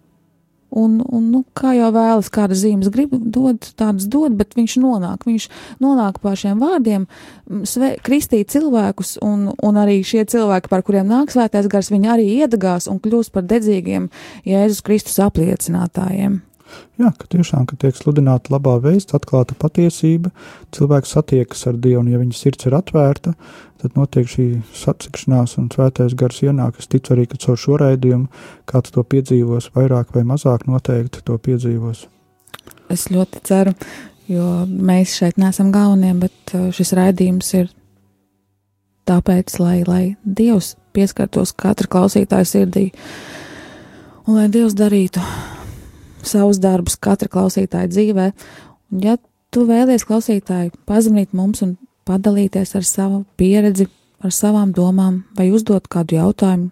[0.70, 5.26] Un, un nu, kā jau vēlas, kādas zīmes grib dot, tādas dod, bet viņš nonāk.
[5.26, 5.48] Viņš
[5.82, 7.08] nonāk pār šiem vārdiem,
[7.66, 12.28] sve, kristīt cilvēkus, un, un arī šie cilvēki, par kuriem nāk svētais gars, viņi arī
[12.40, 14.10] iedegās un kļūst par dedzīgiem
[14.48, 16.40] Jēzus Kristus apliecinātājiem.
[17.00, 20.30] Jā, ka tiešām, kad tiek sludināta labā vēsts, atklāta patiesība,
[20.76, 23.34] cilvēks satiekas ar Dievu, un ja viņa sirds ir atvērta,
[23.80, 26.78] tad notiek šī sacikšanās un svētais gars ienāk.
[26.80, 28.28] Es ticu arī, ka caur šo raidījumu
[28.70, 32.06] kāds to piedzīvos, vairāk vai mazāk noteikti to piedzīvos.
[32.90, 33.74] Es ļoti ceru,
[34.30, 37.70] jo mēs šeit neesam galvenie, bet uh, šis raidījums ir
[39.10, 42.90] tāpēc, lai, lai Dievs pieskartos katra klausītāja sirdī
[44.26, 45.22] un lai Dievs darītu
[46.26, 48.30] savus darbus katra klausītāja dzīvē.
[48.90, 49.16] Un, ja
[49.54, 51.76] tu vēlies klausītāju pazemīt mums un
[52.10, 53.86] padalīties ar savu pieredzi,
[54.20, 56.70] ar savām domām, vai uzdot kādu jautājumu,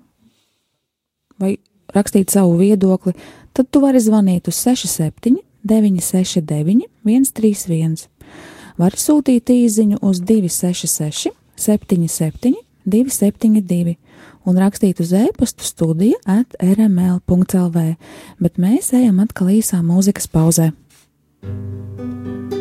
[1.38, 1.56] vai
[1.94, 3.14] rakstīt savu viedokli,
[3.56, 8.08] tad tu vari zvanīt uz 67, 969, 131.
[8.78, 12.54] Vari sūtīt īsiņu uz 266, 77,
[12.88, 13.96] 272
[14.48, 17.88] un rakstīt uz e-pastu studija at rml.lv,
[18.38, 20.70] bet mēs ejam atkal īsā mūzikas pauzē.
[21.42, 22.57] Svētais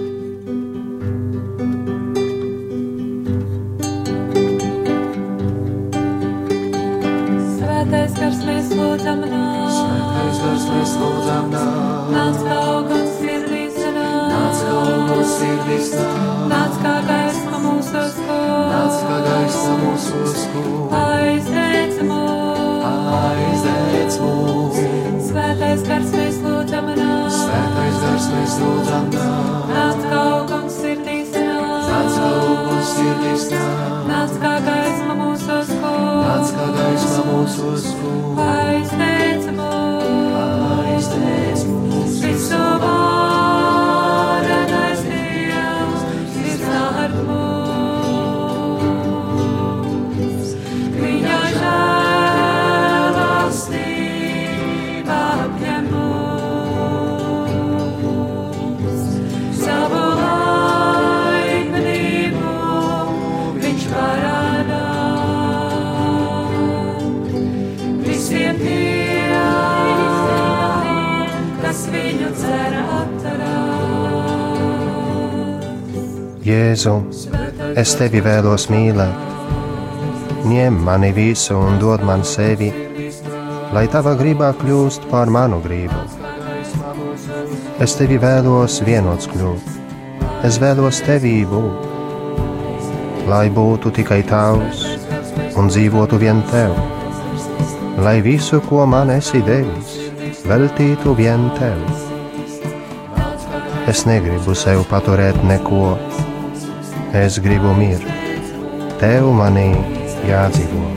[8.17, 14.62] gars mēs lūdzam nāk, Svētais gars mēs lūdzam nāk, nāc kā augums sirdīs nāk, nāc
[14.63, 21.99] kā augums sirdīs nāk, nāc kā gaisma mūsos kūr, nāc kā gaisma mūsos kūr, aizdēc
[22.10, 22.88] mūs,
[23.19, 24.82] aizdēc mūs,
[25.27, 31.91] Svētais gars mēs lūdzam nāk, Svētais gars mēs lūdzam nāk, nāc kā augums sirdīs nāk,
[31.91, 39.16] nāc kā augums sirdīs nāk, nāc kā gaisma mūsos kūr, nāc kā gaisma mūsos kūr,
[76.47, 76.91] Jēzu,
[77.75, 80.43] es tevi vēlos mīlēt.
[80.47, 82.69] Ņem mani visu un dod man sevi,
[83.75, 85.97] lai tava gribā kļūst par manu gribu.
[87.83, 89.73] Es tevi vēlos vienots kļūt,
[90.47, 91.83] es vēlos tevī būt,
[93.27, 94.86] lai būtu tikai tavs
[95.60, 96.77] un dzīvotu vien tev,
[98.07, 99.97] lai visu, ko man esi devis,
[100.47, 101.83] veltītu vien tev.
[103.91, 105.97] Es negribu sev paturēt neko,
[107.13, 108.04] es gribu mirt,
[109.00, 109.72] tev manī
[110.28, 110.96] jādzīvo.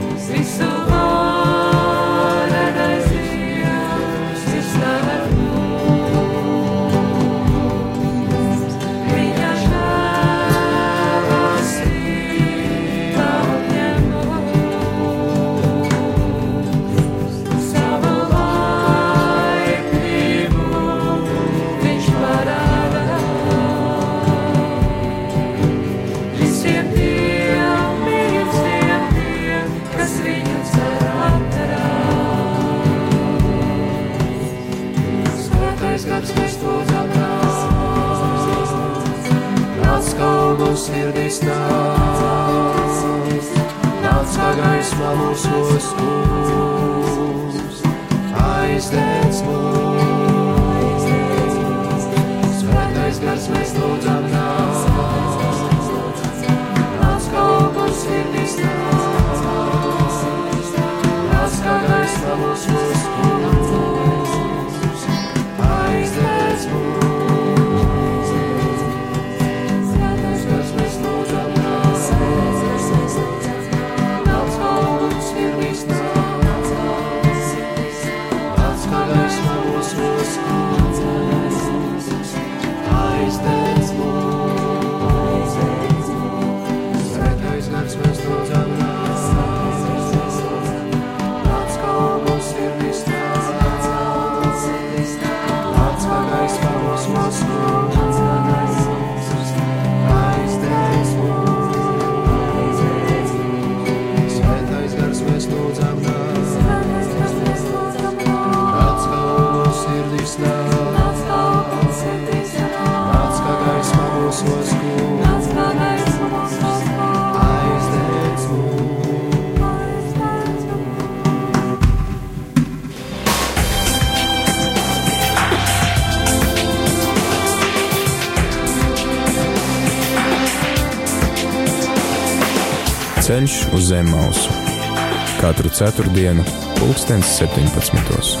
[133.41, 134.51] Ceļš uz zem mausu-
[135.41, 136.43] katru ceturtdienu,
[136.77, 138.35] pulkstens 17.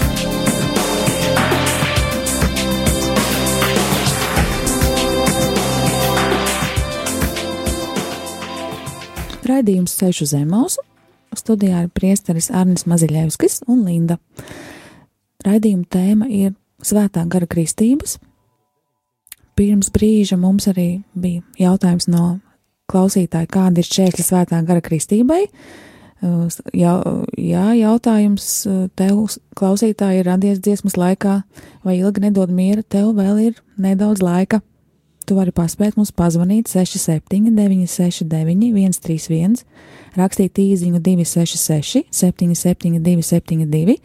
[9.41, 10.85] Raidījums Ceļš uz Zemausu.
[11.33, 14.19] Studijā ir priesteris Arnis Maziļevskis un Linda.
[15.41, 16.53] Raidījuma tēma ir
[16.85, 18.19] Svētā gara kristības.
[19.57, 22.37] Pirms brīža mums arī bija jautājums no
[22.91, 25.45] klausītāja, kāda ir šķēršļa Svētā gara kristībai.
[26.77, 26.93] Jā,
[27.39, 28.47] jā, jautājums
[28.99, 29.23] tev,
[29.57, 31.39] klausītāji, ir radies dziesmas laikā,
[31.87, 34.61] vai ilgi nedod miera, tev vēl ir nedaudz laika.
[35.25, 39.63] Tu vari paspēt mums pazvanīt 67, 969, 131,
[40.17, 43.97] rakstīt īsiņu 266, 772, 72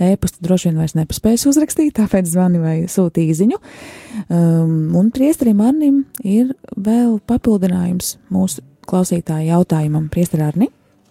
[0.00, 3.58] e-pastu droši vien vairs nepaspēs uzrakstīt, tāpēc zvani vai sūti īziņu.
[4.28, 10.08] Um, un priesterim Arnim ir vēl papildinājums mūsu klausītāju jautājumam.
[10.12, 10.70] Priester Arni?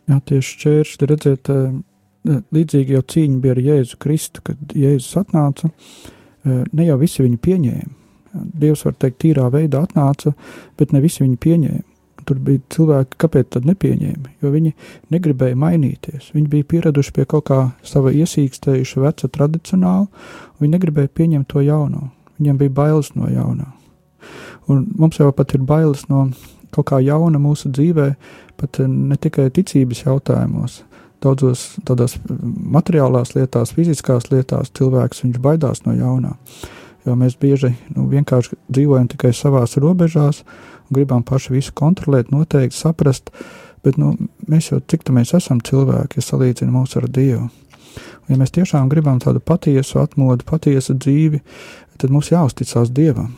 [0.09, 5.69] Jā, tieši šķēršļi redzēt, eh, līdzīgi jau cīņa bija ar Jēzu Kristu, kad Jēzus atnāca,
[5.69, 7.95] eh, ne jau visi viņu pieņēma.
[8.33, 10.35] Dievs, var teikt, tīrā veidā atnāca,
[10.77, 11.83] bet ne visi viņu pieņēma
[12.29, 14.75] tur bija cilvēki, kāpēc tad nepieņēma, jo viņi
[15.13, 16.29] negribēja mainīties.
[16.35, 21.65] Viņi bija pieraduši pie kaut kā sava iesīkstējuša veca tradicionāla, un viņi negribēja pieņemt to
[21.65, 22.11] jauno.
[22.37, 23.71] Viņiem bija bailes no jaunā.
[24.69, 26.27] Un mums jau pat ir bailes no
[26.75, 28.11] kaut kā jauna mūsu dzīvē,
[28.59, 30.83] pat ne tikai ticības jautājumos.
[31.23, 36.35] Daudzos tādās materiālās lietās, fiziskās lietās cilvēks baidās no jaunā.
[37.07, 40.43] Jo mēs bieži nu, vienkārši dzīvojam tikai savās robežās,
[40.93, 43.31] gribam paši visu kontrolēt, noteikti saprast,
[43.85, 44.15] bet nu,
[44.49, 47.49] mēs jau cik tā mēs esam cilvēki, ja salīdzinām mūs ar Dievu.
[47.49, 51.41] Un, ja mēs tiešām gribam tādu patiesu atmodu, patiesu dzīvi,
[51.97, 53.35] tad mums jāuzticas Dievam.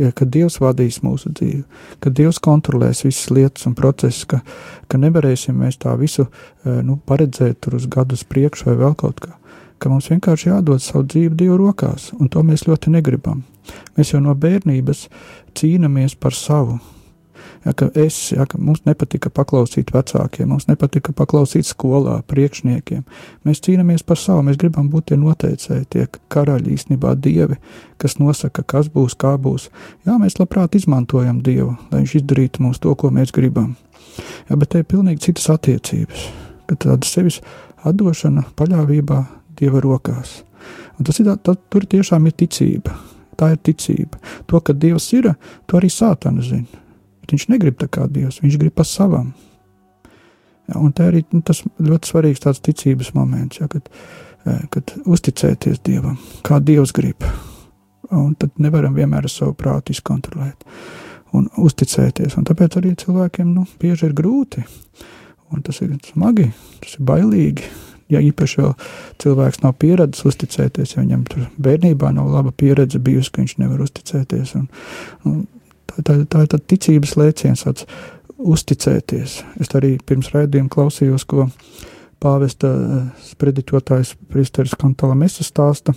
[0.00, 1.62] Ja, kad Dievs vadīs mūsu dzīvi,
[2.00, 4.40] kad Dievs kontrolēs visas lietas un procesus, ka,
[4.88, 9.36] ka nevarēsim mēs tā visu eh, nu, paredzēt uz gadus priekšu vai vēl kaut kā.
[9.82, 13.42] Ka mums vienkārši jādod savu dzīvi Dievu rokās, un to mēs ļoti negribam.
[13.98, 15.04] Mēs jau no bērnības
[15.58, 16.80] cīnāmies par savu.
[17.64, 23.04] Ja, es, ja, mums nepatika paklausīt vecākiem, mums nepatika paklausīt skolā, priekšniekiem.
[23.46, 27.58] Mēs cīnāmies par savu, mēs gribam būt tie noteicēji, tie karaļi, īstenībā dievi,
[28.02, 29.68] kas nosaka, kas būs, kā būs.
[30.06, 33.76] Jā, mēs labprāt izmantojam dievu, lai viņš izdarītu mums to, ko mēs gribam.
[34.50, 36.26] Jā, bet te ir pilnīgi citas attiecības,
[36.66, 37.38] ka tāda sevis
[37.86, 39.22] atdošana paļāvībā
[39.60, 40.40] dieva rokās.
[40.98, 42.98] Un tas ir tā, tā, tur tiešām ir ticība
[43.42, 44.20] Tā ir ticība.
[44.46, 45.32] To, ka Dievs ir,
[45.66, 46.82] to arī Sātana zina.
[47.22, 49.32] Bet viņš negrib tā kā Dievs, viņš grib pa savam.
[50.70, 53.90] Ja, un tā arī nu, tas ļoti svarīgs tāds ticības moments, ja, kad,
[54.70, 57.26] kad uzticēties Dievam, kā Dievs grib.
[58.14, 60.62] Un tad nevaram vienmēr ar savu prātu izkontrolēt
[61.34, 62.36] un uzticēties.
[62.38, 64.62] Un tāpēc arī cilvēkiem nu, bieži ir grūti.
[65.52, 66.46] Un tas ir smagi,
[66.84, 67.66] tas ir bailīgi
[68.12, 68.72] ja īpaši vēl
[69.22, 73.84] cilvēks nav pieredzējis uzticēties, ja viņam tur bērnībā nav laba pieredze bijusi, ka viņš nevar
[73.86, 74.54] uzticēties.
[74.60, 74.68] Un,
[75.28, 75.40] un
[75.86, 77.88] tā, tā, tā ir tā ticības lēciens, tāds
[78.42, 79.40] uzticēties.
[79.62, 81.48] Es arī pirms raidījuma klausījos, ko
[82.22, 85.94] pāvesta eh, spreditotājs Priesteris Kantala Mesa stāsta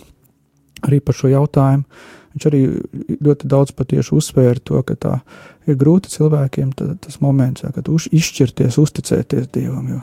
[0.86, 1.86] arī par šo jautājumu.
[2.36, 2.62] Viņš arī
[3.24, 5.14] ļoti daudz patieši uzsvēra to, ka tā
[5.70, 10.02] ir grūti cilvēkiem tā, tas moments, jā, kad uz, izšķirties, uzticēties Dievam, jo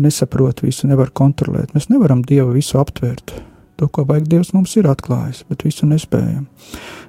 [0.00, 1.74] nesaprot visu, nevar kontrolēt.
[1.76, 3.34] Mēs nevaram Dievu visu aptvert.
[3.76, 6.46] To, ko vajag, Dievs mums ir atklājis, bet visu nespējam.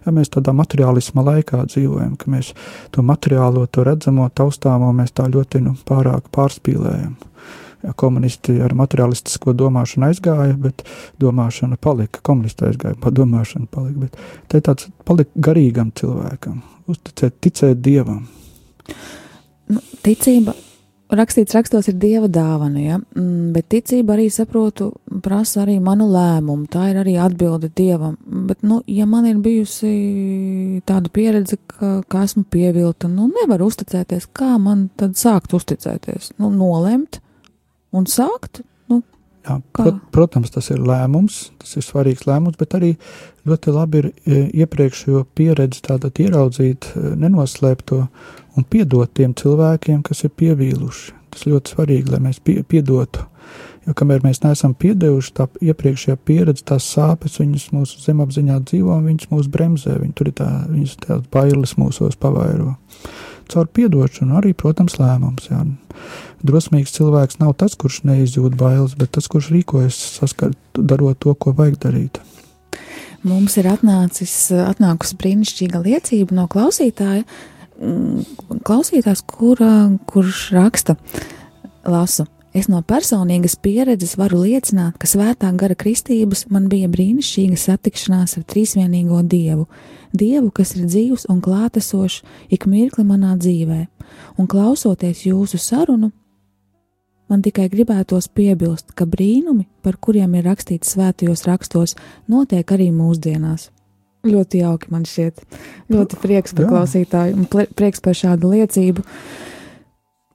[0.04, 2.52] Ja mēs tādā materiālisma laikā dzīvojam, ka mēs
[2.92, 9.54] to materiālo, to redzamo, taustāmo, mēs tā ļoti nu, pārāk pārspīlējam ja, komunisti ar materiālistisko
[9.58, 10.84] domāšanu aizgāja, bet
[11.22, 12.22] domāšana palika.
[12.26, 14.06] Komunisti aizgāja, bet domāšana palika.
[14.06, 14.18] Bet
[14.52, 16.62] te tāds palika garīgam cilvēkam,
[16.92, 18.26] uzticēt, ticēt dievam.
[19.68, 20.56] Nu, ticība
[21.14, 22.98] rakstīts rakstos ir dieva dāvana, ja?
[23.16, 24.90] Mm, bet ticība arī saprotu,
[25.24, 26.68] prasa arī manu lēmumu.
[26.72, 28.18] Tā ir arī atbilde dievam.
[28.50, 34.30] Bet, nu, ja man ir bijusi tāda pieredze, ka, ka esmu pievilta, nu, nevar uzticēties,
[34.36, 36.34] kā man tad sākt uzticēties?
[36.42, 37.22] Nu, nolemt,
[37.96, 38.64] un sākt.
[38.92, 39.02] Nu,
[39.48, 42.96] Jā, prot, protams, tas ir lēmums, tas ir svarīgs lēmums, bet arī
[43.48, 48.02] ļoti labi ir e, iepriekšējo pieredzi tātad ieraudzīt, e, nenoslēpt to
[48.58, 51.16] un piedot tiem cilvēkiem, kas ir pievīluši.
[51.32, 53.24] Tas ļoti svarīgi, lai mēs pie, piedotu.
[53.88, 59.08] Jo kamēr mēs neesam piedevuši tā iepriekšējā pieredze, tās sāpes, viņas mūsu zemapziņā dzīvo un
[59.08, 62.74] viņas mūs bremzē, viņi tur ir tā, viņas tās bailes mūsos pavairo.
[63.52, 65.52] Caur piedošanu arī, protams, lēmums.
[65.52, 65.66] Jā
[66.46, 71.54] drosmīgs cilvēks nav tas, kurš neizjūt bailes, bet tas, kurš rīkojas saskart, darot to, ko
[71.58, 72.22] vajag darīt.
[73.28, 77.26] Mums ir atnācis, atnākusi brīnišķīga liecība no klausītāja,
[77.82, 79.64] mm, klausītājs, kur,
[80.10, 80.98] kurš raksta,
[81.88, 82.28] Lasu.
[82.56, 88.46] Es no personīgas pieredzes varu liecināt, ka svētā gara kristības man bija brīnišķīga satikšanās ar
[88.48, 89.68] trīsvienīgo dievu,
[90.16, 92.24] dievu, kas ir dzīvs un klātesošs
[92.54, 93.82] ik mirkli manā dzīvē,
[94.40, 96.12] un klausoties jūsu sarunu,
[97.28, 101.98] man tikai gribētos piebilst, ka brīnumi, par kuriem ir rakstīts svētajos rakstos,
[102.32, 103.70] notiek arī mūsdienās.
[104.28, 105.44] Ļoti jauki man šķiet.
[105.94, 106.72] Ļoti prieks par Jā.
[106.72, 109.06] klausītāju un prieks par šādu liecību.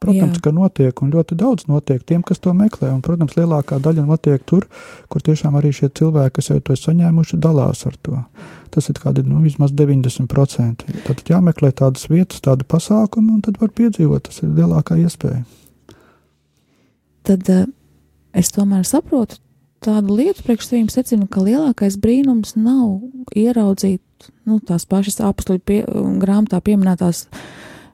[0.03, 0.42] Protams, Jā.
[0.42, 2.90] ka notiek, un ļoti daudz notiek tiem, kas to meklē.
[2.90, 4.66] Un, protams, lielākā daļa notiek tur,
[5.12, 8.18] kur tiešām arī šie cilvēki, kas jau to ir saņēmuši, dalās ar to.
[8.74, 10.86] Tas ir kādi nu, vismaz 90%.
[11.07, 14.26] Tad jāmeklē tādas vietas, tādu pasākumu, un tad var piedzīvot.
[14.26, 15.44] Tas ir lielākā iespēja.
[17.28, 17.66] Tad uh,
[18.34, 19.38] es tomēr saprotu
[19.82, 23.03] tādu lietu, priekš sevis secinu, ka lielākais brīnums nav
[23.38, 24.03] ieraudzīt
[24.46, 25.20] nu, tās pašas
[25.66, 25.82] pie,
[26.22, 27.46] grāmatā pieminētās um,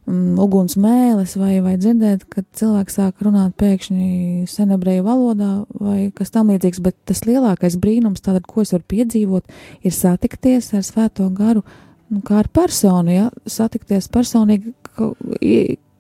[0.09, 5.51] uguns mēlis, vai, vai dzirdēt, kad cilvēks sāk runāt pēkšņi senebreju valodā,
[5.81, 10.73] vai kas tam līdzīgs, bet tas lielākais brīnums, tātad, ko es varu piedzīvot, ir satikties
[10.79, 11.65] ar svēto garu,
[12.13, 15.13] nu, kā ar personu, ja, satikties personīgi, ka,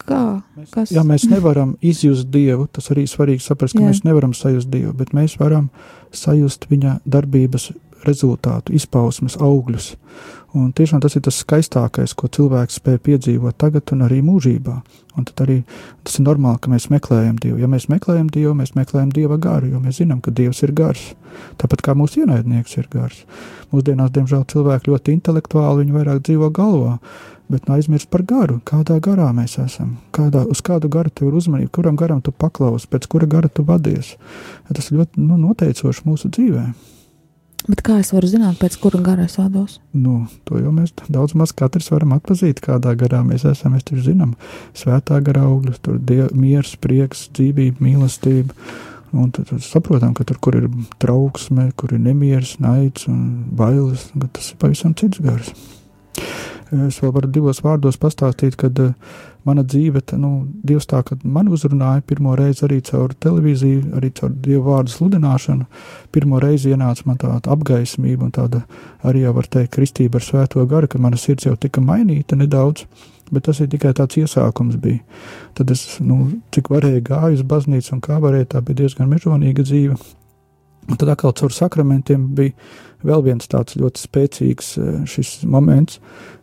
[0.08, 0.22] kā,
[0.72, 0.92] kas.
[0.94, 3.88] Ja mēs nevaram izjust Dievu, tas arī svarīgi saprast, ka Jā.
[3.88, 3.92] Jā.
[3.92, 5.68] mēs nevaram sajust Dievu, bet mēs varam
[6.16, 7.70] sajust viņa darbības
[8.06, 9.92] rezultātu, izpausmes, augļus.
[10.58, 14.74] Un tiešām tas ir tas skaistākais, ko cilvēks spēj piedzīvot tagad un arī mūžībā.
[15.18, 15.58] Un tad arī
[16.06, 17.60] tas ir normāli, ka mēs meklējam Dievu.
[17.62, 21.04] Ja mēs meklējam Dievu, mēs meklējam Dieva garu, jo mēs zinām, ka Dievs ir gars.
[21.62, 23.22] Tāpat kā mūsu ienaidnieks ir gars.
[23.70, 26.98] Mūsdienās, diemžēl, cilvēki ļoti intelektuāli, viņi vairāk dzīvo galvā,
[27.52, 28.58] bet aizmirst par garu.
[28.66, 29.96] Kādā garā mēs esam?
[30.14, 33.66] Kādā, uz kādu garu tev ir uzmanība, kuram garam tu paklausi, pēc kura gara tu
[33.68, 34.16] vadies?
[34.72, 36.97] Tas ir ļoti nu, noteicoši mūsu dzīvēm.
[37.68, 39.76] Bet kā es varu zināt, pēc kura gara es vados?
[39.92, 43.74] Nu, to jau mēs daudz maz katrs varam atpazīt, kādā garā mēs esam.
[43.76, 44.32] Mēs taču zinām,
[44.78, 48.56] svētā gara augļus, tur ir miers, prieks, dzīvība, mīlestība.
[49.12, 50.68] Un tad tad saprotam, ka tur, kur ir
[51.00, 53.20] trauksme, kur ir nemieris, naids un
[53.56, 55.52] bailes, ka tas ir pavisam cits gars.
[56.68, 58.92] Es vēl varu divos vārdos pastāstīt, kad uh,
[59.48, 60.30] mana dzīve, nu,
[60.66, 65.68] Dievs tā, kad man uzrunāja pirmo reizi arī caur televīziju, arī caur Dievu vārdu sludināšanu,
[66.14, 68.64] pirmo reizi ienāca man tāda apgaismība un tāda
[69.08, 72.84] arī jau var teikt kristība ar svēto garu, ka mana sirds jau tika mainīta nedaudz,
[73.32, 75.00] bet tas ir tikai tāds iesākums bija.
[75.56, 76.20] Tad es, nu,
[76.54, 79.96] cik varēju gāju uz baznīcu un kā varēju, tā bija diezgan mežonīga dzīve.
[80.88, 82.54] Un tad atkal caur sakramentiem bija
[83.06, 86.00] vēl viens tāds ļoti spēcīgs eh, šis moments,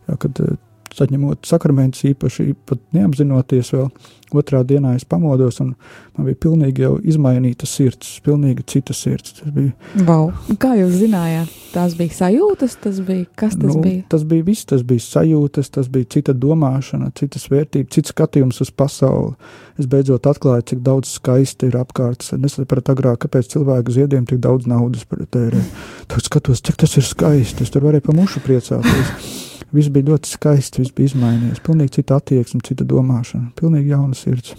[0.07, 0.55] jā, kad eh,
[0.95, 3.89] saņemot sakramentus īpaši pat neapzinoties vēl,
[4.35, 5.73] otrā dienā es pamodos un
[6.15, 9.37] man bija pilnīgi jau izmainīta sirds, pilnīgi cita sirds.
[9.39, 9.73] Tas bija,
[10.07, 10.31] Wow.
[10.59, 11.51] Kā jūs zinājāt?
[11.75, 14.03] Tās bija sajūtas, tas bija kas tas nu, bija?
[14.11, 18.71] tas bija viss, tas bija sajūtas, tas bija cita domāšana, citas vērtības, cits skatījums uz
[18.71, 19.35] pasauli.
[19.79, 22.23] Es beidzot atklāju, cik daudz skaisti ir apkārt.
[22.23, 25.59] Es nesapratu agrāk, kāpēc cilvēku ziediem tik daudz naudas tērē.
[26.11, 27.67] Tad skatos, cik tas ir skaisti.
[27.67, 29.54] Es tur varēju pa mušu priecāties.
[29.73, 31.63] Viss bija ļoti skaisti, viss bija izmainījies.
[31.65, 34.53] Pilnīgi cita attieksme, cita domāšana, pilnīgi jauna sirds.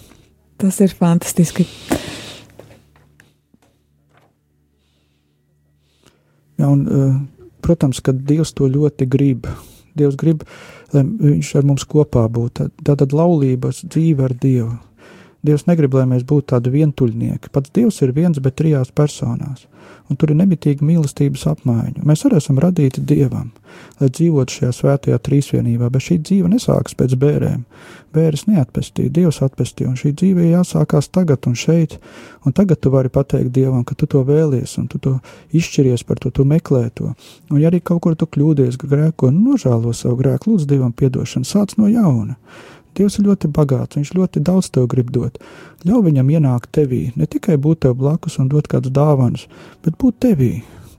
[0.57, 1.67] Tas ir fantastiski.
[6.57, 7.15] Ja, un, eh,
[7.61, 9.47] protams, ka Dievs to ļoti grib.
[9.97, 10.43] Dievs grib,
[10.93, 12.69] lai Viņš ar mums kopā būtu.
[12.83, 14.77] Tā tad laulības dzīve ar Dievu.
[15.45, 17.51] Dievs negrib, lai mēs būtu tādi vientuļnieki.
[17.53, 19.67] Pats Dievs ir viens, bet trijās personās.
[20.07, 22.03] Un tur ir nemitīga mīlestības apmaiņa.
[22.07, 23.51] Mēs arī esam radīti Dievam,
[23.99, 27.65] lai dzīvotu šajā svētajā trīsvienībā, bet šī dzīve nesākas pēc bērēm.
[28.15, 31.97] Bēres neatpestīja, Dievs atpestīja, un šī dzīve jāsākās tagad un šeit.
[32.47, 35.17] Un tagad tu vari pateikt Dievam, ka tu to vēlies, un tu to
[35.55, 37.11] izšķiries par to, tu meklē to.
[37.51, 41.75] Un ja arī kaut kur tu kļūdies grēko, nožēlo savu grēku, lūdz Dievam piedošanu, sāc
[41.77, 42.39] no jauna.
[42.97, 45.37] Dievs ir ļoti bagāts, viņš ļoti daudz tev grib dot.
[45.85, 49.45] Ļauj viņam ienākt tevī, ne tikai būt tev blakus un dot kādas dāvanas,
[49.85, 50.51] bet būt tevī,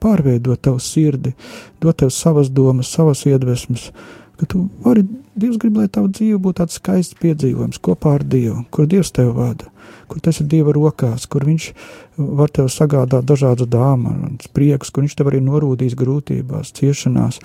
[0.02, 1.34] pārveidot tavu sirdi,
[1.82, 3.88] dot tev savas domas, savas iedvesmas.
[4.38, 5.02] Ka tu vari,
[5.38, 9.34] Dievs grib, lai tava dzīve būtu tāds skaists piedzīvojums kopā ar Dievu, kur Dievs tev
[9.36, 9.68] vada,
[10.10, 11.68] kur tas ir Dieva rokās, kur Viņš
[12.18, 17.38] var tev sagādāt dažādas dāmas, prieks, kur Viņš tev arī norūdīs grūtībās, ciešanās.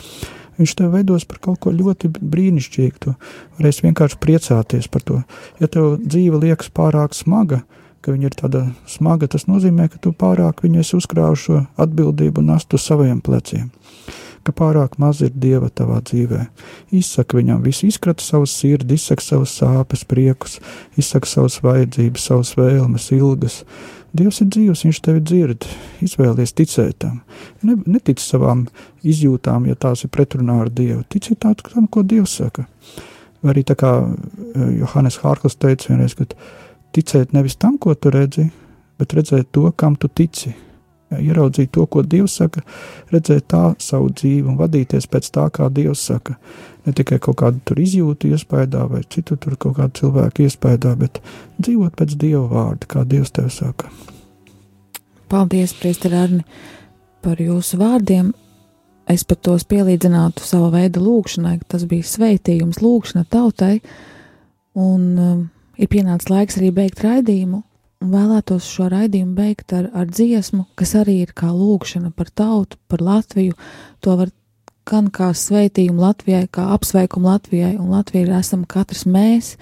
[0.58, 3.00] Viņš tev veidos par kaut ko ļoti brīnišķīgu.
[3.02, 3.14] Tu
[3.60, 5.22] varēsi vienkārši priecāties par to.
[5.62, 7.64] Ja tev dzīve liekas pārāk smaga,
[8.04, 12.44] ka viņa ir tāda smaga, tas nozīmē, ka tu pārāk viņu esi uzkrājuši šo atbildību
[12.44, 13.72] un nastu saviem pleciem.
[14.44, 16.41] Ka pārāk maz ir dieva tavā dzīvē.
[16.91, 20.58] Izsaka viņam visu, izkrata savu sirdi, izsaka savas sāpes, priekus,
[21.00, 23.62] izsaka savas vajadzības, savas vēlmes, ilgas.
[24.14, 25.66] Dievs ir dzīvs, viņš tevi dzird,
[26.06, 27.22] izvēlies ticēt tam.
[27.66, 28.68] Ne, netic savām
[29.02, 31.02] izjūtām, ja tās ir pretrunā ar Dievu.
[31.10, 32.68] Ticiet tam, ko Dievs saka.
[33.44, 36.28] Arī tā kā eh, Johannes Hārklis teica vienreiz, ka
[36.96, 38.50] ticēt nevis tam, ko tu redzi,
[39.00, 40.54] bet redzēt to, kam tu tici.
[41.22, 42.64] Ieraudzīt to, ko Dievs saka,
[43.14, 46.38] redzēt tā savu dzīvi un vadīties pēc tā, kā Dievs saka.
[46.86, 51.22] Ne tikai kaut kādu tur izjūtu iespējā vai citu tur kaut kādu cilvēku iespējā, bet
[51.59, 53.91] dzīvot pēc Dieva vārda, kā Dievs tev saka.
[55.32, 56.43] Paldies, Priester Arni,
[57.24, 58.34] par jūsu vārdiem.
[59.09, 63.82] Es pat tos pielīdzinātu sava veida lūkšanai, tas bija sveitījums, lūkšana tautai,
[64.80, 65.41] un um,
[65.76, 67.64] ir pienācis laiks arī beigt raidījumu,
[68.04, 72.78] un vēlētos šo raidījumu beigt ar, ar dziesmu, kas arī ir kā lūkšana par tautu,
[72.91, 73.56] par Latviju.
[74.04, 74.34] To var
[74.89, 79.56] gan kā sveitījumu Latvijai, kā apsveikumu Latvijai, un Latvija ir esam katrs mēs,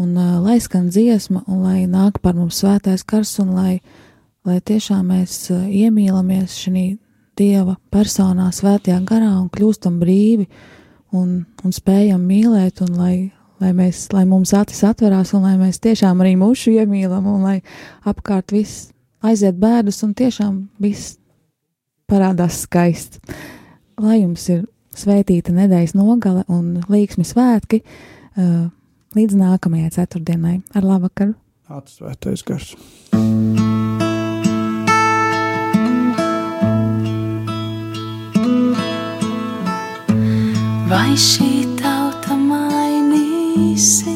[0.00, 3.80] un uh, lai skan dziesma, un lai nāk par mums svētais kars, un lai,
[4.48, 6.86] lai tiešām mēs uh, iemīlamies šī
[7.36, 10.46] Dieva personā, svētajā garā un kļūstam brīvi
[11.12, 13.16] un, un spējam mīlēt, un lai,
[13.62, 17.56] lai, mēs, lai mums acis atverās, un lai mēs tiešām arī mūžu iemīlam, un lai
[18.08, 18.90] apkārt viss
[19.26, 21.16] aiziet bēdas, un tiešām viss
[22.10, 23.20] parādās skaists.
[24.00, 28.68] Lai jums ir svētīta nedēļas nogale un līksmi svētki uh,
[29.16, 30.60] līdz nākamajai ceturtdienai.
[30.76, 31.36] Ar labvakaru!
[31.72, 32.74] Atsvētais gars!
[40.86, 41.75] Vai šī
[43.86, 44.15] sing.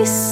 [0.00, 0.29] this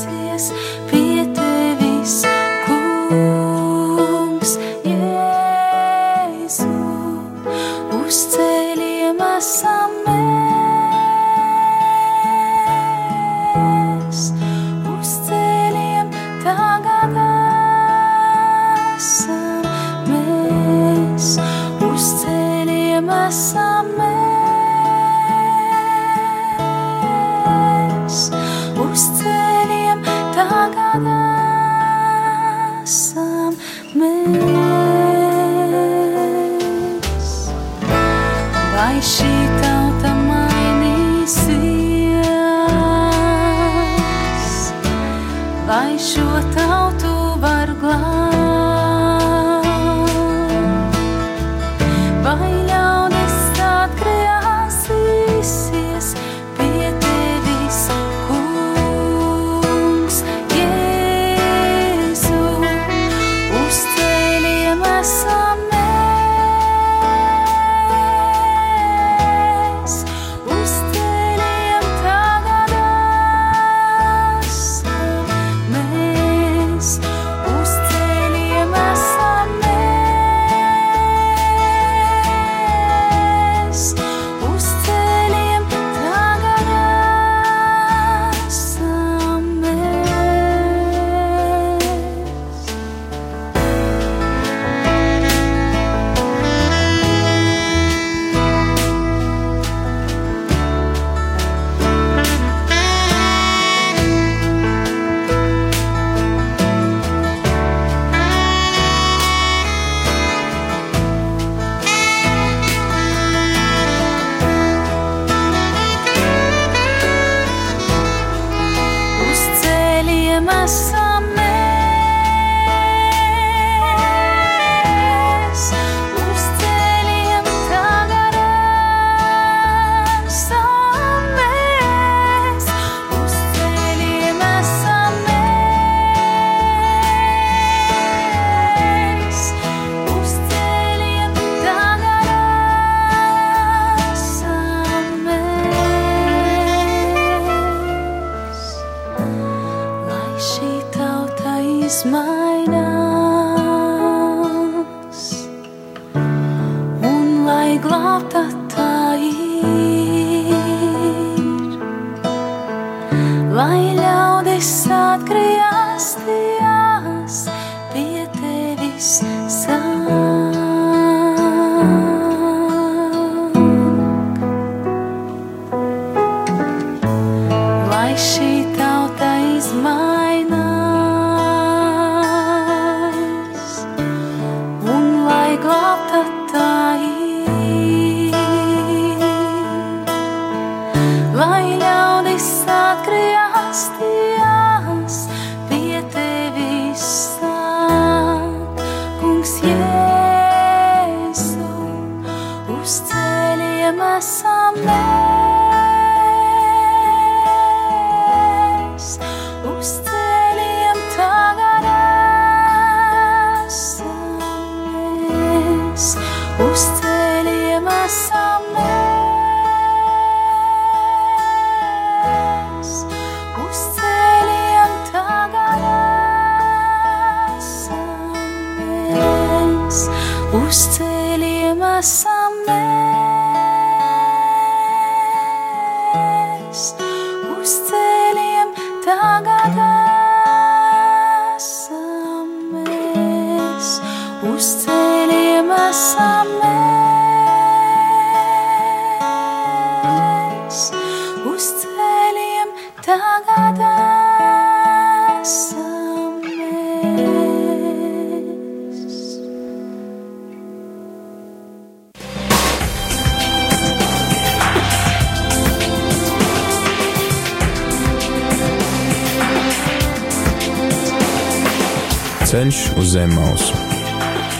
[273.18, 273.74] zem mausu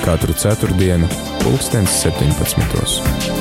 [0.05, 1.07] katru ceturtdienu,
[1.45, 3.38] pulkstens 17.